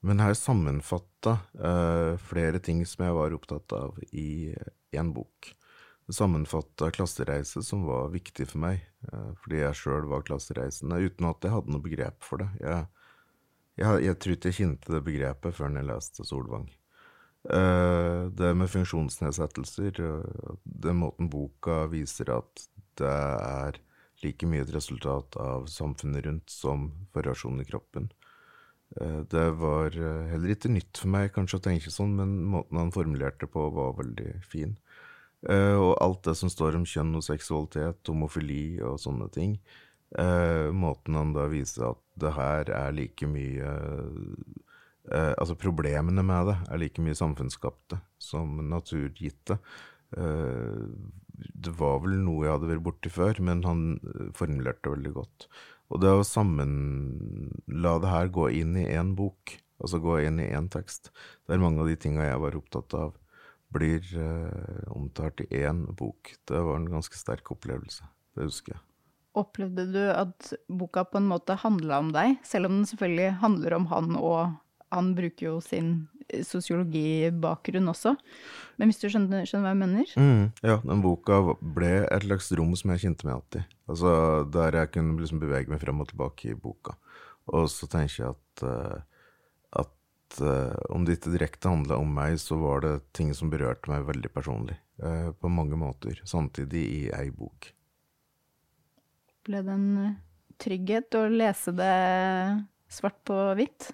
Men 0.07 0.23
her 0.23 0.35
sammenfatta 0.39 1.39
eh, 1.59 2.13
flere 2.23 2.61
ting 2.63 2.85
som 2.87 3.05
jeg 3.07 3.17
var 3.17 3.35
opptatt 3.35 3.75
av 3.75 3.99
i 4.13 4.55
én 4.95 5.15
bok. 5.15 5.53
Sammenfatta 6.09 6.89
klassereise, 6.95 7.61
som 7.67 7.83
var 7.85 8.13
viktig 8.15 8.47
for 8.49 8.63
meg, 8.63 8.85
eh, 9.11 9.33
fordi 9.43 9.63
jeg 9.65 9.81
sjøl 9.81 10.09
var 10.09 10.25
klassereisende, 10.27 11.03
uten 11.03 11.29
at 11.29 11.45
jeg 11.45 11.55
hadde 11.57 11.75
noe 11.75 11.85
begrep 11.85 12.23
for 12.25 12.45
det. 12.45 12.49
Jeg, 12.63 12.87
jeg, 13.83 14.05
jeg 14.07 14.19
tror 14.19 14.37
ikke 14.37 14.53
jeg 14.53 14.61
kjente 14.63 14.95
det 14.95 15.05
begrepet 15.07 15.59
før 15.59 15.75
jeg 15.75 15.91
leste 15.91 16.27
Solvang. 16.27 16.69
Det 17.49 18.49
med 18.59 18.69
funksjonsnedsettelser, 18.69 20.01
den 20.85 20.99
måten 20.99 21.31
boka 21.33 21.85
viser 21.89 22.33
at 22.35 22.65
det 22.99 23.09
er 23.11 23.79
like 24.25 24.47
mye 24.51 24.65
et 24.65 24.75
resultat 24.75 25.37
av 25.41 25.69
samfunnet 25.71 26.27
rundt 26.27 26.51
som 26.51 26.91
variasjon 27.15 27.61
i 27.63 27.67
kroppen. 27.69 28.11
Eh, 28.97 29.21
Det 29.21 29.51
var 29.61 29.95
eh, 29.95 30.31
heller 30.33 30.55
ikke 30.55 30.73
nytt 30.73 30.99
for 31.03 31.13
meg 31.13 31.33
kanskje 31.35 31.61
å 31.61 31.67
tenke 31.69 31.93
sånn, 31.93 32.17
men 32.19 32.39
måten 32.45 32.81
han 32.81 32.95
formulerte 32.95 33.49
på 33.51 33.69
var 33.75 33.99
veldig 34.01 34.39
fin. 34.49 34.77
Eh, 35.49 35.77
og 35.77 35.99
alt 36.03 36.25
det 36.27 36.35
som 36.39 36.51
står 36.51 36.79
om 36.81 36.87
kjønn 36.89 37.15
og 37.19 37.27
seksualitet, 37.27 38.03
homofili 38.09 38.81
og 38.83 38.99
sånne 39.03 39.31
ting. 39.35 39.61
måten 40.73 41.15
han 41.15 41.35
da 41.35 41.43
viser 41.53 41.91
at 41.91 41.99
det 42.17 42.31
her 42.33 42.71
er 42.73 42.95
like 42.97 43.27
mye 43.29 43.73
Altså 45.37 45.53
problemene 45.55 46.23
med 46.25 46.47
det 46.49 46.55
er 46.73 46.81
like 46.81 47.03
mye 47.05 47.17
samfunnsskapte 47.17 47.99
som 48.19 48.57
naturgitte. 48.71 49.59
Det 51.39 51.75
var 51.79 52.01
vel 52.05 52.19
noe 52.25 52.47
jeg 52.47 52.55
hadde 52.57 52.71
vært 52.73 52.87
borti 52.87 53.13
før, 53.13 53.41
men 53.45 53.63
han 53.67 53.85
eh, 53.99 54.29
formulerte 54.37 54.87
det 54.89 54.95
veldig 54.97 55.15
godt. 55.17 55.49
Og 55.89 56.03
det 56.03 56.13
å 56.13 56.27
sammen 56.27 56.73
la 57.67 57.97
det 58.03 58.13
her 58.13 58.33
gå 58.35 58.51
inn 58.61 58.77
i 58.77 58.89
én 58.93 59.15
bok, 59.19 59.55
altså 59.81 60.03
gå 60.05 60.19
inn 60.27 60.43
i 60.43 60.51
én 60.53 60.69
tekst, 60.73 61.13
der 61.49 61.63
mange 61.63 61.81
av 61.83 61.89
de 61.89 61.97
tinga 62.01 62.27
jeg 62.27 62.43
var 62.43 62.59
opptatt 62.59 62.97
av, 62.99 63.17
blir 63.73 64.05
eh, 64.17 64.85
omtalt 64.93 65.43
i 65.45 65.49
én 65.63 65.85
bok, 65.97 66.35
det 66.49 66.61
var 66.65 66.79
en 66.79 66.91
ganske 66.93 67.17
sterk 67.17 67.53
opplevelse. 67.55 68.07
Det 68.37 68.49
husker 68.49 68.77
jeg. 68.77 68.85
Opplevde 69.39 69.85
du 69.93 70.01
at 70.11 70.53
boka 70.73 71.05
på 71.07 71.21
en 71.21 71.29
måte 71.31 71.57
handla 71.61 72.01
om 72.03 72.13
deg, 72.15 72.39
selv 72.49 72.71
om 72.71 72.81
den 72.81 72.89
selvfølgelig 72.91 73.41
handler 73.43 73.77
om 73.77 73.89
han, 73.93 74.17
og 74.17 74.57
han 74.95 75.13
bruker 75.17 75.51
jo 75.51 75.59
sin 75.65 75.93
sosiologibakgrunn 76.47 77.91
også? 77.91 78.15
Men 78.79 78.91
hvis 78.91 79.01
du 79.03 79.09
skjønner, 79.11 79.47
skjønner 79.49 79.67
hva 79.67 79.75
jeg 79.75 79.81
mener? 79.81 80.15
Mm, 80.21 80.43
ja, 80.63 80.79
den 80.85 81.03
boka 81.05 81.41
ble 81.59 81.93
et 82.05 82.27
slags 82.27 82.51
rom 82.59 82.75
som 82.79 82.93
jeg 82.95 83.05
kjente 83.05 83.29
meg 83.29 83.39
igjen 83.39 83.63
i. 83.63 83.77
Altså, 83.91 84.13
der 84.55 84.79
jeg 84.83 84.93
kunne 84.95 85.19
liksom 85.19 85.43
bevege 85.43 85.73
meg 85.73 85.83
frem 85.83 86.05
og 86.05 86.11
tilbake 86.13 86.53
i 86.53 86.59
boka. 86.59 86.99
Og 87.55 87.71
så 87.73 87.89
tenker 87.91 88.21
jeg 88.21 88.37
at, 88.37 88.65
uh, 88.69 89.81
at 89.83 90.41
uh, 90.45 90.77
om 90.93 91.07
det 91.07 91.19
ikke 91.19 91.35
direkte 91.35 91.73
handla 91.73 91.99
om 92.03 92.13
meg, 92.21 92.37
så 92.43 92.61
var 92.61 92.85
det 92.85 92.95
ting 93.17 93.33
som 93.37 93.51
berørte 93.53 93.91
meg 93.91 94.07
veldig 94.09 94.33
personlig. 94.35 94.79
Uh, 95.03 95.31
på 95.33 95.51
mange 95.51 95.79
måter. 95.79 96.21
Samtidig 96.29 96.85
i 96.85 97.03
ei 97.15 97.29
bok. 97.35 97.71
Ble 99.49 99.63
det 99.65 99.75
en 99.75 100.17
trygghet 100.61 101.15
å 101.17 101.29
lese 101.33 101.73
det 101.73 101.95
svart 102.93 103.21
på 103.27 103.37
hvitt? 103.57 103.93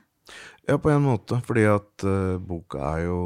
Ja, 0.68 0.78
på 0.78 0.90
en 0.92 1.04
måte. 1.04 1.40
Fordi 1.44 1.64
at 1.68 2.04
uh, 2.06 2.36
boka 2.40 2.80
er 2.94 3.06
jo 3.06 3.18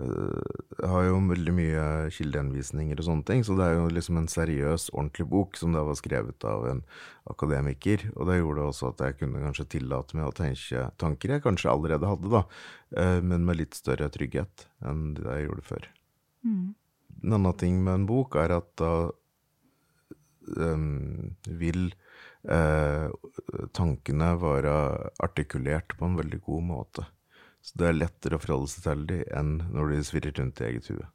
uh, 0.00 0.86
har 0.88 1.06
jo 1.06 1.20
veldig 1.28 1.54
mye 1.56 1.86
kildehenvisninger 2.14 2.98
og 2.98 3.08
sånne 3.08 3.26
ting, 3.28 3.44
så 3.44 3.56
det 3.58 3.68
er 3.68 3.76
jo 3.76 3.88
liksom 3.92 4.20
en 4.20 4.30
seriøs, 4.32 4.88
ordentlig 4.94 5.28
bok 5.32 5.60
som 5.60 5.76
da 5.76 5.84
var 5.86 5.98
skrevet 6.00 6.46
av 6.48 6.68
en 6.70 6.84
akademiker. 7.32 8.08
Og 8.16 8.30
det 8.30 8.40
gjorde 8.40 8.68
også 8.68 8.92
at 8.92 9.06
jeg 9.06 9.18
kunne 9.20 9.42
kanskje 9.44 9.70
tillate 9.78 10.18
meg 10.18 10.28
å 10.30 10.36
tenke 10.36 10.86
tanker 11.02 11.36
jeg 11.36 11.44
kanskje 11.44 11.72
allerede 11.72 12.10
hadde, 12.10 12.32
da, 12.32 12.44
uh, 12.98 13.18
men 13.24 13.48
med 13.48 13.60
litt 13.60 13.78
større 13.78 14.10
trygghet 14.12 14.68
enn 14.86 15.12
det 15.18 15.28
jeg 15.28 15.50
gjorde 15.50 15.68
før. 15.68 15.90
Mm. 16.42 16.70
En 17.22 17.36
annen 17.36 17.58
ting 17.58 17.82
med 17.84 18.00
en 18.00 18.08
bok 18.08 18.34
er 18.40 18.56
at 18.56 18.72
da 18.80 18.94
um, 20.56 21.36
vil 21.46 21.92
tankene 22.42 24.28
være 24.42 24.72
artikulert 25.22 25.94
på 25.94 26.08
en 26.08 26.16
veldig 26.18 26.40
god 26.42 26.64
måte. 26.66 27.04
Så 27.62 27.78
det 27.78 27.86
er 27.86 27.98
lettere 28.00 28.38
å 28.38 28.42
forholde 28.42 28.70
seg 28.72 28.86
til 28.88 29.02
dem 29.06 29.22
enn 29.38 29.52
når 29.70 29.92
de 29.92 30.00
svirrer 30.08 30.34
rundt 30.40 30.62
i 30.62 30.66
eget 30.66 30.88
hue. 30.90 31.06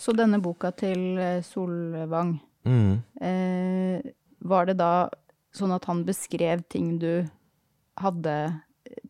Så 0.00 0.12
denne 0.16 0.40
boka 0.42 0.70
til 0.76 1.18
eh, 1.20 1.42
Solvang, 1.44 2.34
mm. 2.68 2.92
eh, 3.24 4.10
var 4.48 4.68
det 4.68 4.76
da 4.80 5.08
sånn 5.56 5.72
at 5.74 5.86
han 5.90 6.04
beskrev 6.06 6.62
ting 6.70 6.98
du 7.00 7.24
hadde 8.00 8.34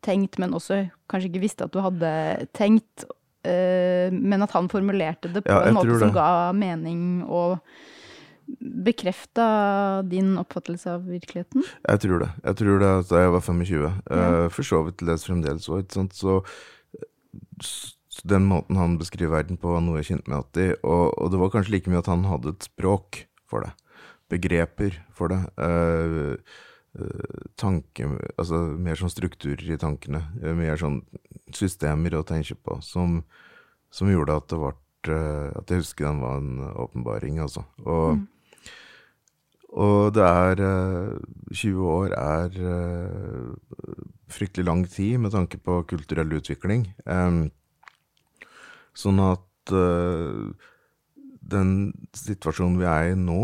tenkt, 0.04 0.38
men 0.40 0.54
også 0.56 0.84
kanskje 1.10 1.30
ikke 1.30 1.42
visste 1.44 1.66
at 1.66 1.74
du 1.74 1.80
hadde 1.82 2.10
tenkt, 2.56 3.04
eh, 3.46 4.10
men 4.14 4.46
at 4.46 4.54
han 4.56 4.70
formulerte 4.72 5.30
det 5.34 5.44
på 5.46 5.52
ja, 5.52 5.68
en 5.68 5.78
måte 5.78 5.98
som 6.00 6.14
ga 6.14 6.50
mening 6.56 7.22
og 7.26 7.58
bekrefta 8.59 10.02
din 10.09 10.35
oppfattelse 10.40 10.97
av 10.97 11.07
virkeligheten? 11.09 11.64
Jeg 11.87 12.02
tror 12.04 12.25
det. 12.25 12.30
Jeg 12.45 12.59
tror 12.61 12.83
det 12.83 12.92
da 13.11 13.23
jeg 13.25 13.33
var 13.35 13.45
25. 13.47 13.80
Ja. 13.80 13.90
Uh, 14.11 14.47
for 14.52 14.66
så 14.66 14.83
vidt 14.87 15.04
les 15.07 15.26
fremdeles 15.26 15.69
òg. 15.73 15.90
Så, 16.16 16.40
den 18.26 18.49
måten 18.50 18.76
han 18.76 18.99
beskriver 19.00 19.38
verden 19.38 19.61
på, 19.61 19.71
var 19.73 19.85
noe 19.85 20.00
jeg 20.00 20.11
kjente 20.11 20.33
meg 20.33 20.42
igjen 20.42 20.73
i. 20.75 20.80
Og, 20.83 21.04
og, 21.14 21.30
det 21.33 21.42
var 21.42 21.52
kanskje 21.54 21.76
like 21.76 21.92
mye 21.92 22.02
at 22.02 22.11
han 22.11 22.26
hadde 22.28 22.54
et 22.57 22.66
språk 22.66 23.23
for 23.49 23.66
det. 23.66 23.71
Begreper 24.33 24.99
for 25.16 25.33
det. 25.33 25.40
Uh, 25.61 26.37
uh, 26.99 27.47
tanke 27.61 28.09
Altså 28.35 28.64
mer 28.76 28.99
sånn 28.99 29.12
strukturer 29.12 29.71
i 29.71 29.80
tankene. 29.80 30.25
mer 30.59 30.80
sånn 30.80 31.00
systemer 31.54 32.19
å 32.19 32.26
tenke 32.26 32.59
på 32.59 32.80
som, 32.85 33.23
som 33.95 34.11
gjorde 34.11 34.37
at 34.38 34.52
det 34.52 34.61
ble 34.61 34.76
at 35.00 35.71
jeg 35.71 35.80
husker 35.80 36.11
den 36.11 36.21
var 36.21 36.37
en 36.37 36.61
åpenbaring, 36.76 37.38
altså. 37.40 37.62
Og 37.87 38.19
mm. 38.19 38.26
Og 39.70 40.10
det 40.16 40.24
er 40.26 40.60
20 41.54 41.68
eh, 41.70 41.84
år 41.86 42.14
er 42.18 42.56
eh, 42.58 43.52
fryktelig 44.30 44.66
lang 44.66 44.82
tid 44.90 45.18
med 45.22 45.34
tanke 45.34 45.60
på 45.62 45.82
kulturell 45.90 46.34
utvikling. 46.40 46.88
Sånn 49.00 49.22
at 49.22 49.74
eh, 49.74 50.70
den 51.50 51.70
situasjonen 52.18 52.80
vi 52.80 52.88
er 52.90 53.12
i 53.12 53.18
nå, 53.18 53.42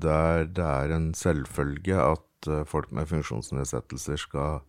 der 0.00 0.44
det 0.48 0.66
er 0.66 0.92
en 0.94 1.10
selvfølge 1.16 1.96
at 2.00 2.48
folk 2.68 2.92
med 2.96 3.08
funksjonsnedsettelser 3.10 4.20
skal 4.20 4.62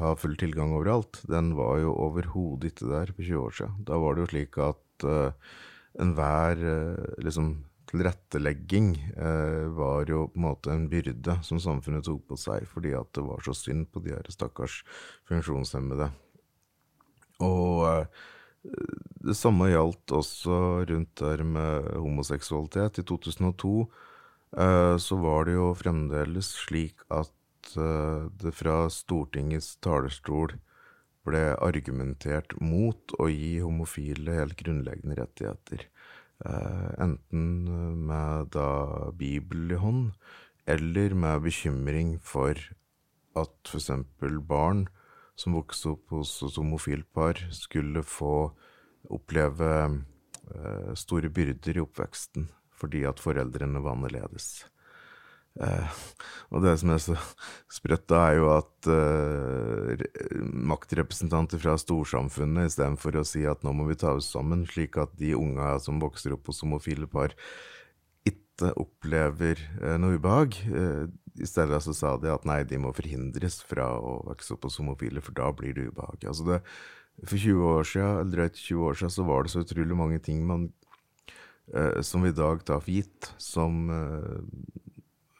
ha 0.00 0.12
full 0.16 0.38
tilgang 0.40 0.72
overalt, 0.74 1.20
den 1.28 1.52
var 1.58 1.76
jo 1.82 1.92
overhodet 1.92 2.72
ikke 2.72 2.88
der 2.88 3.12
for 3.12 3.26
20 3.26 3.42
år 3.42 3.58
siden. 3.58 3.82
Da 3.90 3.98
var 4.00 4.16
det 4.16 4.24
jo 4.24 4.30
slik 4.32 4.56
at 4.64 5.06
enhver 6.00 6.64
liksom 7.20 7.52
tilrettelegging 7.90 8.92
eh, 9.16 9.66
var 9.74 10.10
jo 10.10 10.26
på 10.30 10.38
en 10.38 10.44
måte 10.44 10.72
en 10.72 10.86
byrde 10.90 11.38
som 11.46 11.60
samfunnet 11.62 12.06
tok 12.06 12.22
på 12.30 12.38
seg, 12.38 12.66
fordi 12.70 12.94
at 12.96 13.10
det 13.16 13.24
var 13.26 13.42
så 13.44 13.54
synd 13.56 13.88
på 13.90 14.02
de 14.04 14.14
her 14.14 14.30
stakkars 14.30 14.80
funksjonshemmede. 15.28 16.10
Og 17.42 17.88
eh, 17.88 18.22
det 19.26 19.36
samme 19.38 19.70
gjaldt 19.72 20.14
også 20.14 20.60
rundt 20.90 21.22
der 21.22 21.42
med 21.42 21.90
homoseksualitet. 21.96 23.02
I 23.02 23.06
2002 23.08 23.74
eh, 23.82 24.96
så 25.00 25.20
var 25.24 25.48
det 25.48 25.58
jo 25.58 25.70
fremdeles 25.78 26.54
slik 26.66 27.06
at 27.10 27.34
det 27.70 28.50
fra 28.56 28.86
Stortingets 28.90 29.74
talerstol 29.84 30.54
ble 31.28 31.42
argumentert 31.60 32.54
mot 32.58 33.12
å 33.20 33.28
gi 33.30 33.58
homofile 33.60 34.38
helt 34.38 34.56
grunnleggende 34.58 35.18
rettigheter. 35.20 35.84
Eh, 36.40 36.92
enten 37.04 37.48
med 38.06 38.52
da 38.54 39.10
Bibel 39.12 39.74
i 39.74 39.80
hånd, 39.80 40.12
eller 40.66 41.14
med 41.14 41.42
bekymring 41.44 42.14
for 42.24 42.56
at 43.36 43.68
f.eks. 43.68 43.90
barn 44.48 44.86
som 45.36 45.56
vokste 45.56 45.94
opp 45.94 46.14
hos 46.16 46.32
et 46.46 46.56
homofilt 46.56 47.08
par, 47.12 47.36
skulle 47.52 48.04
få 48.04 48.52
oppleve 49.12 49.70
eh, 49.84 50.90
store 50.96 51.28
byrder 51.32 51.76
i 51.76 51.84
oppveksten 51.84 52.48
fordi 52.80 53.04
at 53.04 53.20
foreldrene 53.20 53.82
var 53.84 53.92
annerledes. 53.92 54.64
Eh, 55.60 55.96
og 56.50 56.64
det 56.64 56.72
som 56.80 56.92
er 56.94 57.00
så 57.02 57.16
sprøtt, 57.70 58.06
da, 58.10 58.20
er 58.30 58.38
jo 58.40 58.48
at 58.54 58.88
eh, 58.90 60.04
maktrepresentanter 60.70 61.60
fra 61.62 61.76
storsamfunnet, 61.80 62.70
istedenfor 62.70 63.20
å 63.20 63.26
si 63.26 63.44
at 63.48 63.66
nå 63.66 63.74
må 63.76 63.86
vi 63.90 63.98
ta 64.00 64.14
oss 64.16 64.30
sammen, 64.32 64.64
slik 64.68 64.98
at 65.00 65.12
de 65.20 65.34
unga 65.38 65.76
som 65.82 66.00
vokser 66.02 66.34
opp 66.36 66.50
hos 66.50 66.62
homofile 66.64 67.06
par, 67.10 67.36
ikke 68.26 68.72
opplever 68.80 69.60
eh, 69.82 69.98
noe 70.00 70.18
ubehag, 70.18 70.58
eh, 70.70 71.04
i 71.40 71.46
stedet 71.48 71.78
så 71.84 71.94
sa 71.96 72.16
de 72.20 72.32
at 72.32 72.48
nei, 72.48 72.62
de 72.68 72.80
må 72.80 72.90
forhindres 72.96 73.60
fra 73.64 73.92
å 74.00 74.18
vokse 74.32 74.56
opp 74.56 74.66
hos 74.66 74.80
homofile, 74.80 75.22
for 75.24 75.36
da 75.36 75.52
blir 75.56 75.76
det 75.76 75.90
ubehag. 75.92 76.26
Altså 76.32 76.48
det, 76.48 76.60
for 77.20 77.36
20 77.36 77.70
år 77.76 77.86
siden, 77.86 78.12
eller 78.16 78.34
drøyt 78.34 78.58
20 78.58 78.88
år 78.88 78.98
siden 78.98 79.14
så 79.14 79.28
var 79.28 79.44
det 79.44 79.52
så 79.52 79.62
utrolig 79.62 79.96
mange 79.96 80.18
ting 80.24 80.42
man, 80.48 80.70
eh, 81.76 82.00
som 82.02 82.24
vi 82.24 82.32
i 82.32 82.36
dag 82.36 82.64
tar 82.66 82.82
for 82.82 82.96
gitt, 82.96 83.30
som 83.38 83.86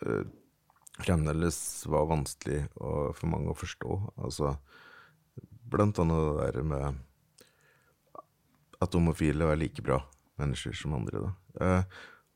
uh, 0.06 0.24
fremdeles 1.00 1.58
var 1.90 2.08
vanskelig 2.10 2.64
å, 2.76 3.10
for 3.16 3.32
mange 3.32 3.52
å 3.52 3.58
forstå. 3.58 3.98
Altså, 4.20 4.54
blant 5.70 6.00
annet 6.02 6.24
det 6.24 6.48
der 6.56 6.66
med 6.66 7.00
at 8.80 8.96
homofile 8.96 9.50
er 9.52 9.60
like 9.60 9.84
bra 9.84 10.00
mennesker 10.40 10.74
som 10.76 10.96
andre. 10.96 11.34
Uh, 11.60 11.84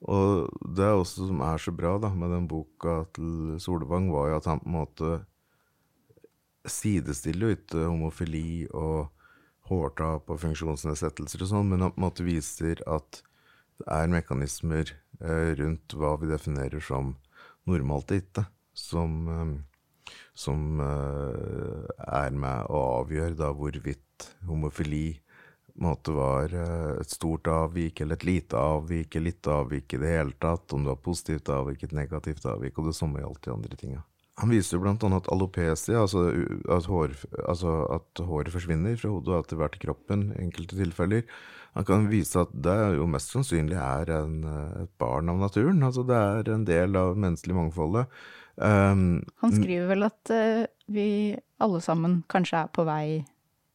og 0.05 0.51
det 0.77 0.85
er 0.85 0.99
også 0.99 1.31
som 1.31 1.41
er 1.47 1.61
så 1.63 1.73
bra 1.73 1.97
da, 2.03 2.11
med 2.13 2.33
den 2.35 2.49
boka 2.51 3.05
til 3.17 3.57
Solvang, 3.63 4.11
var 4.13 4.31
jo 4.31 4.41
at 4.41 4.49
han 4.51 4.61
på 4.61 4.69
en 4.69 4.77
måte 4.77 5.13
sidestiller 6.69 7.51
jo 7.51 7.57
ikke 7.59 7.87
homofili 7.87 8.67
og 8.73 9.11
hårtap 9.69 10.29
og 10.29 10.41
funksjonsnedsettelser 10.43 11.45
og 11.45 11.51
sånn, 11.51 11.71
men 11.73 11.85
han 11.85 11.95
på 11.95 12.01
en 12.01 12.07
måte 12.07 12.27
viser 12.27 12.81
at 12.91 13.23
det 13.81 13.89
er 13.91 14.13
mekanismer 14.13 14.93
eh, 14.93 15.51
rundt 15.59 15.97
hva 15.99 16.15
vi 16.21 16.29
definerer 16.31 16.85
som 16.85 17.15
normalt 17.71 18.15
ikke, 18.15 18.47
som, 18.75 19.19
eh, 19.31 20.15
som 20.35 20.81
uh, 20.83 21.85
er 22.05 22.35
med 22.35 22.71
å 22.71 22.81
avgjøre 23.01 23.39
da 23.39 23.53
hvorvidt 23.55 24.31
homofili 24.49 25.21
måte 25.81 26.15
var 26.15 26.53
uh, 26.55 26.97
et 27.01 27.11
stort 27.11 27.49
avvik 27.51 28.03
eller 28.03 28.19
et 28.19 28.27
lite 28.29 28.59
avvik, 28.59 29.15
eller 29.15 29.33
litt 29.33 29.51
avvik 29.51 29.95
i 29.95 30.03
det 30.03 30.17
hele 30.17 30.37
tatt, 30.43 30.75
om 30.75 30.85
det 30.85 30.93
var 30.93 31.05
positivt 31.07 31.53
avvik, 31.55 31.87
et 31.87 31.97
negativt 31.97 32.47
avvik, 32.51 32.79
og 32.79 32.91
det 32.91 32.99
samme 32.99 33.23
gjaldt 33.23 33.47
de 33.47 33.55
andre 33.55 33.81
tinga. 33.81 34.05
Han 34.43 34.51
viser 34.51 34.81
blant 34.83 35.03
annet 35.07 35.23
at 35.23 35.31
alopecia, 35.31 36.01
altså 36.03 36.25
at, 36.67 36.89
hår, 36.91 37.13
altså 37.47 37.75
at 37.95 38.23
håret 38.27 38.51
forsvinner 38.51 38.97
fra 38.99 39.13
hodet 39.13 39.31
og 39.31 39.45
etter 39.45 39.61
hvert 39.61 39.77
kroppen 39.83 40.33
i 40.33 40.41
enkelte 40.49 40.79
tilfeller. 40.81 41.23
Han 41.75 41.87
kan 41.89 42.07
vise 42.11 42.45
at 42.45 42.53
det 42.65 42.77
jo 42.97 43.07
mest 43.11 43.33
sannsynlig 43.35 43.79
er 43.81 44.13
en, 44.15 44.37
et 44.85 44.91
barn 45.01 45.33
av 45.33 45.41
naturen. 45.43 45.83
Altså 45.83 46.05
det 46.07 46.19
er 46.19 46.51
en 46.55 46.67
del 46.69 46.99
av 46.99 47.19
menneskelig 47.19 47.57
mangfoldet. 47.57 48.21
Um, 48.55 49.25
Han 49.43 49.55
skriver 49.57 49.89
vel 49.91 50.07
at 50.07 50.31
uh, 50.31 50.63
vi 50.87 51.09
alle 51.59 51.81
sammen 51.83 52.21
kanskje 52.31 52.61
er 52.63 52.71
på 52.71 52.85
vei 52.87 53.25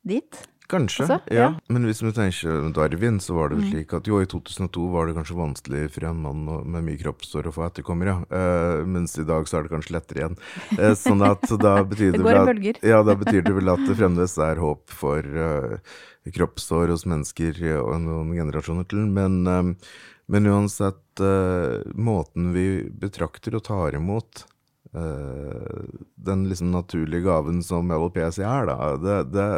dit? 0.07 0.39
Kanskje, 0.69 1.03
altså, 1.03 1.33
ja. 1.33 1.41
ja. 1.41 1.47
Men 1.73 1.85
hvis 1.87 2.03
vi 2.03 2.11
tenker 2.13 2.67
Darwin, 2.75 3.17
så 3.23 3.33
var 3.33 3.49
det 3.49 3.57
vel 3.57 3.71
slik 3.71 3.93
at 3.97 4.05
jo, 4.05 4.19
i 4.21 4.27
2002 4.29 4.83
var 4.93 5.07
det 5.09 5.15
kanskje 5.17 5.37
vanskelig 5.39 5.87
for 5.95 6.05
en 6.05 6.19
mann 6.21 6.43
med 6.45 6.85
mye 6.85 6.99
kroppsår 6.99 7.49
å 7.49 7.53
få 7.55 7.63
etterkommere, 7.65 8.19
uh, 8.29 8.85
mens 8.85 9.17
i 9.17 9.25
dag 9.25 9.49
så 9.49 9.57
er 9.57 9.65
det 9.65 9.71
kanskje 9.73 9.95
lettere 9.95 10.21
igjen. 10.21 10.37
Uh, 10.75 10.93
sånn 10.99 11.25
at 11.25 11.47
da 11.65 11.73
betyr 11.81 12.13
det, 12.13 12.21
det 12.21 12.27
vel 12.27 12.41
at, 12.43 12.85
ja, 12.85 13.01
da 13.07 13.15
betyr 13.17 13.41
det 13.47 13.55
vel 13.57 13.73
at 13.73 13.81
det 13.87 13.97
fremdeles 13.97 14.37
er 14.45 14.61
håp 14.61 14.93
for 14.93 15.25
uh, 15.25 15.97
kroppsår 16.37 16.93
hos 16.93 17.07
mennesker 17.09 17.57
og 17.79 17.95
noen 18.03 18.37
generasjoner 18.37 18.85
til. 18.91 19.09
Men, 19.09 19.41
men 20.29 20.49
uansett, 20.53 21.01
måten 21.97 22.51
vi 22.53 22.67
betrakter 23.01 23.57
og 23.57 23.65
tar 23.65 23.97
imot 23.97 24.43
den 24.93 26.45
liksom 26.51 26.69
naturlige 26.75 27.25
gaven 27.25 27.63
som 27.65 27.89
LPC 27.95 28.43
er, 28.43 28.69
da, 28.69 28.77
det, 29.01 29.17
det 29.33 29.49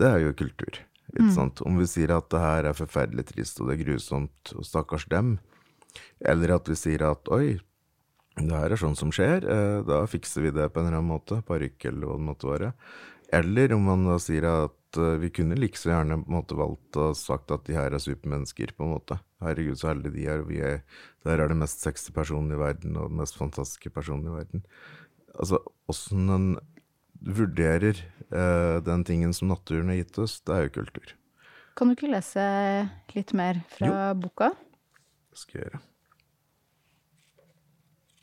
det 0.00 0.08
er 0.08 0.22
jo 0.24 0.36
kultur. 0.36 0.80
Ikke 1.10 1.26
mm. 1.26 1.56
Om 1.66 1.80
vi 1.80 1.88
sier 1.90 2.12
at 2.14 2.28
det 2.32 2.40
her 2.42 2.68
er 2.70 2.78
forferdelig 2.78 3.26
trist 3.32 3.58
og 3.60 3.68
det 3.68 3.78
er 3.78 3.84
grusomt 3.84 4.52
og 4.54 4.66
stakkars 4.66 5.08
dem, 5.10 5.38
eller 6.22 6.54
at 6.54 6.70
vi 6.70 6.76
sier 6.78 7.02
at 7.08 7.30
oi, 7.34 7.58
det 8.38 8.54
her 8.54 8.72
er 8.72 8.80
sånn 8.80 8.96
som 8.96 9.10
skjer, 9.12 9.44
eh, 9.44 9.78
da 9.86 10.04
fikser 10.08 10.46
vi 10.46 10.52
det 10.54 10.68
på 10.70 10.80
en 10.80 10.88
eller 10.88 11.00
annen 11.00 11.10
måte, 11.10 11.40
parykk 11.46 11.88
eller 11.90 12.06
hva 12.06 12.18
det 12.18 12.28
måtte 12.28 12.50
være. 12.50 12.70
Eller 13.40 13.74
om 13.74 13.84
man 13.86 14.06
da 14.08 14.16
sier 14.22 14.46
at 14.48 14.98
eh, 14.98 15.18
vi 15.22 15.32
kunne 15.34 15.58
like 15.58 15.78
så 15.78 15.92
gjerne 15.92 16.20
på 16.22 16.30
en 16.30 16.38
måte 16.38 16.58
valgt 16.58 16.98
og 17.02 17.18
sagt 17.18 17.52
at 17.54 17.66
de 17.66 17.76
her 17.76 17.92
er 17.94 18.02
supermennesker, 18.02 18.72
på 18.76 18.86
en 18.86 18.94
måte. 18.94 19.18
Herregud, 19.44 19.78
så 19.80 19.90
heldige 19.90 20.16
de 20.16 20.26
er, 20.30 20.44
og 20.44 20.50
vi 20.50 20.62
er 20.64 20.82
Der 21.26 21.36
er 21.42 21.50
det 21.50 21.58
mest 21.60 21.82
sexy 21.84 22.14
personen 22.16 22.54
i 22.54 22.58
verden, 22.60 22.96
og 22.96 23.10
den 23.10 23.20
mest 23.20 23.36
fantastiske 23.36 23.90
personen 23.92 24.30
i 24.30 24.36
verden. 24.38 24.64
Altså, 25.34 25.60
åssen 25.90 26.30
en 26.32 26.46
vurderer 27.20 28.00
eh, 28.30 28.82
den 28.84 29.04
tingen 29.04 29.34
som 29.34 29.48
naturen 29.48 29.92
har 29.92 30.00
gitt 30.00 30.18
oss, 30.18 30.40
det 30.40 30.56
er 30.56 30.66
jo 30.66 30.74
kultur. 30.80 31.14
Kan 31.76 31.88
du 31.88 31.96
ikke 31.96 32.10
lese 32.10 32.42
litt 33.14 33.32
mer 33.36 33.62
fra 33.72 33.88
jo. 33.88 34.18
boka? 34.24 34.50
Det 35.30 35.40
skal 35.44 35.60
jeg 35.60 35.68
gjøre. 35.68 35.82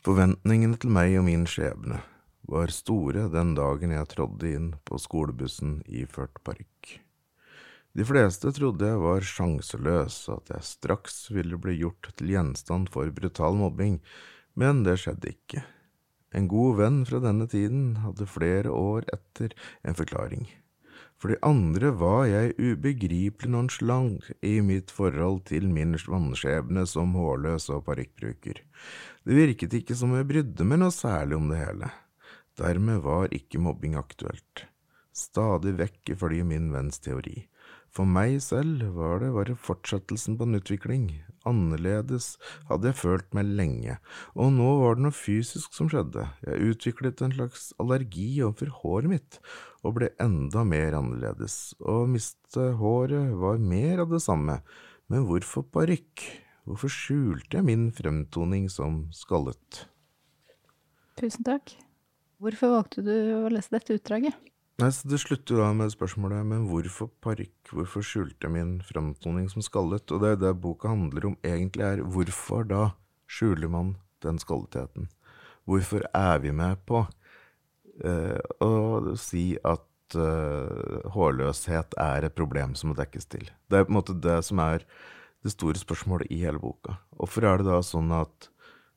Forventningene 0.08 0.78
til 0.80 0.94
meg 0.94 1.18
og 1.20 1.26
min 1.28 1.44
skjebne 1.50 2.00
var 2.48 2.72
store 2.72 3.26
den 3.32 3.56
dagen 3.58 3.92
jeg 3.92 4.08
trådde 4.14 4.54
inn 4.56 4.70
på 4.88 5.00
skolebussen 5.04 5.82
iført 5.84 6.40
parykk. 6.48 6.94
De 7.98 8.06
fleste 8.06 8.52
trodde 8.54 8.88
jeg 8.88 9.02
var 9.02 9.26
sjanseløs, 9.26 10.20
at 10.30 10.52
jeg 10.54 10.70
straks 10.70 11.16
ville 11.34 11.58
bli 11.60 11.80
gjort 11.80 12.12
til 12.14 12.30
gjenstand 12.36 12.92
for 12.94 13.10
brutal 13.12 13.58
mobbing, 13.58 13.98
men 14.54 14.84
det 14.86 15.00
skjedde 15.02 15.34
ikke. 15.34 15.64
En 16.38 16.46
god 16.52 16.78
venn 16.78 17.02
fra 17.10 17.20
denne 17.24 17.48
tiden 17.50 17.98
hadde 18.04 18.30
flere 18.30 18.70
år 18.70 19.08
etter 19.16 19.56
en 19.82 19.98
forklaring. 19.98 20.46
For 21.18 21.34
de 21.34 21.38
andre 21.42 21.90
var 21.98 22.28
jeg 22.30 22.54
ubegripelig 22.62 23.50
nonsjalant 23.50 24.28
i 24.46 24.60
mitt 24.62 24.94
forhold 24.94 25.48
til 25.50 25.66
min 25.74 25.96
vannskjebne 25.98 26.84
som 26.86 27.16
hårløs 27.18 27.72
og 27.74 27.88
parykkbruker. 27.88 28.62
Det 29.26 29.40
virket 29.40 29.74
ikke 29.80 29.98
som 29.98 30.14
jeg 30.14 30.30
brydde 30.30 30.68
meg 30.68 30.84
noe 30.84 30.94
særlig 30.94 31.40
om 31.40 31.50
det 31.50 31.64
hele. 31.64 31.90
Dermed 32.62 33.02
var 33.06 33.34
ikke 33.34 33.62
mobbing 33.62 33.98
aktuelt. 33.98 34.68
Stadig 35.18 35.74
vekk 35.80 36.14
ifølge 36.14 36.46
min 36.46 36.70
venns 36.74 37.02
teori. 37.02 37.48
For 37.90 38.06
meg 38.06 38.38
selv 38.46 38.84
var 38.94 39.24
det 39.24 39.34
bare 39.34 39.58
fortsettelsen 39.58 40.38
på 40.38 40.46
en 40.46 40.60
utvikling. 40.62 41.10
Annerledes 41.48 42.34
hadde 42.70 42.92
jeg 42.92 43.00
følt 43.00 43.38
meg 43.38 43.50
lenge, 43.60 43.98
og 44.36 44.52
nå 44.56 44.68
var 44.82 44.98
det 44.98 45.06
noe 45.08 45.16
fysisk 45.16 45.76
som 45.78 45.90
skjedde. 45.92 46.26
Jeg 46.46 46.74
utviklet 46.74 47.24
en 47.24 47.36
slags 47.36 47.70
allergi 47.82 48.30
overfor 48.46 48.74
håret 48.82 49.14
mitt, 49.16 49.40
og 49.88 49.98
ble 50.00 50.12
enda 50.24 50.66
mer 50.68 50.98
annerledes. 51.00 51.76
Å 51.80 52.04
miste 52.10 52.72
håret 52.82 53.34
var 53.40 53.62
mer 53.62 54.04
av 54.04 54.12
det 54.14 54.22
samme, 54.26 54.60
men 55.08 55.26
hvorfor 55.30 55.66
parykk? 55.72 56.28
Hvorfor 56.68 56.92
skjulte 56.92 57.62
jeg 57.62 57.64
min 57.64 57.88
fremtoning 57.96 58.68
som 58.72 59.06
skallet? 59.16 59.86
Tusen 61.18 61.48
takk. 61.48 61.72
Hvorfor 62.44 62.76
valgte 62.76 63.02
du 63.02 63.16
å 63.40 63.48
lese 63.50 63.72
dette 63.74 63.96
utdraget? 63.96 64.36
Nei, 64.78 64.92
så 64.94 65.08
Det 65.10 65.18
slutter 65.18 65.58
da 65.58 65.72
med 65.74 65.90
spørsmålet 65.90 66.46
men 66.46 66.68
hvorfor 66.70 67.08
parykk, 67.26 67.72
hvorfor 67.74 68.04
skjulte 68.06 68.50
min 68.54 68.76
framtoning 68.86 69.48
som 69.50 69.64
skallet? 69.66 70.12
Og 70.14 70.22
det 70.22 70.36
er 70.36 70.42
det 70.44 70.52
boka 70.62 70.92
handler 70.92 71.32
om 71.32 71.38
egentlig 71.42 71.82
er 71.82 72.04
hvorfor 72.06 72.68
da 72.70 72.84
skjuler 73.26 73.72
man 73.74 73.96
den 74.22 74.38
skalletheten? 74.38 75.08
Hvorfor 75.66 76.06
er 76.14 76.44
vi 76.44 76.52
med 76.54 76.78
på 76.86 77.02
eh, 78.06 78.38
å 78.62 79.16
si 79.18 79.58
at 79.66 80.14
eh, 80.14 81.10
hårløshet 81.10 81.98
er 81.98 82.30
et 82.30 82.38
problem 82.38 82.78
som 82.78 82.94
må 82.94 83.00
dekkes 83.02 83.26
til? 83.34 83.50
Det 83.66 83.82
er 83.82 83.90
på 83.90 83.96
en 83.96 83.98
måte 83.98 84.14
det 84.14 84.38
som 84.46 84.62
er 84.62 84.86
det 85.42 85.56
store 85.56 85.82
spørsmålet 85.82 86.30
i 86.30 86.44
hele 86.46 86.62
boka. 86.62 87.00
Hvorfor 87.18 87.50
er 87.50 87.58
det 87.64 87.72
da 87.72 87.82
sånn 87.82 88.14
at 88.14 88.52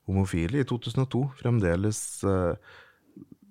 homofile 0.05 0.61
i 0.61 0.69
2002 0.69 1.25
fremdeles 1.41 2.05
eh, 2.29 2.77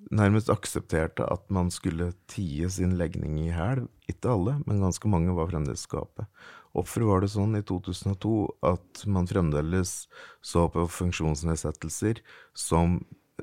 nærmest 0.09 0.49
aksepterte 0.49 1.25
at 1.29 1.45
man 1.53 1.69
skulle 1.73 2.11
tie 2.31 2.69
sin 2.71 2.97
legning 2.99 3.37
i 3.41 3.51
hæl. 3.53 3.85
Ikke 4.09 4.33
alle, 4.33 4.57
men 4.65 4.81
ganske 4.81 5.09
mange 5.11 5.35
var 5.37 5.51
fremdeles 5.51 5.85
skapet. 5.85 6.27
Hvorfor 6.73 7.05
var 7.09 7.23
det 7.23 7.31
sånn 7.33 7.57
i 7.57 7.63
2002 7.65 8.33
at 8.69 9.05
man 9.09 9.29
fremdeles 9.29 10.03
så 10.45 10.67
på 10.69 10.85
funksjonsnedsettelser 10.99 12.21
som 12.57 12.99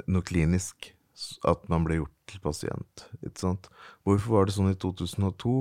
noe 0.06 0.26
klinisk? 0.26 0.92
At 1.48 1.64
man 1.72 1.86
ble 1.86 2.02
gjort 2.02 2.14
til 2.28 2.42
pasient. 2.44 3.06
ikke 3.24 3.40
sant? 3.40 3.70
Hvorfor 4.04 4.34
var 4.34 4.46
det 4.46 4.56
sånn 4.58 4.74
i 4.74 4.76
2002 4.76 5.54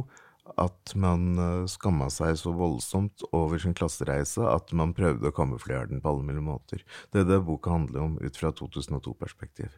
at 0.62 0.92
man 1.00 1.40
eh, 1.42 1.68
skamma 1.72 2.10
seg 2.14 2.36
så 2.38 2.52
voldsomt 2.54 3.24
over 3.34 3.62
sin 3.62 3.74
klassereise 3.78 4.44
at 4.46 4.74
man 4.78 4.94
prøvde 4.94 5.32
å 5.32 5.36
kamuflere 5.36 5.88
den 5.90 6.04
på 6.04 6.12
alle 6.12 6.28
mulige 6.28 6.46
måter? 6.46 6.84
Det 7.10 7.24
er 7.24 7.30
det 7.32 7.40
boka 7.48 7.72
handler 7.72 8.04
om 8.04 8.20
ut 8.20 8.38
fra 8.38 8.52
2002-perspektiv. 8.52 9.72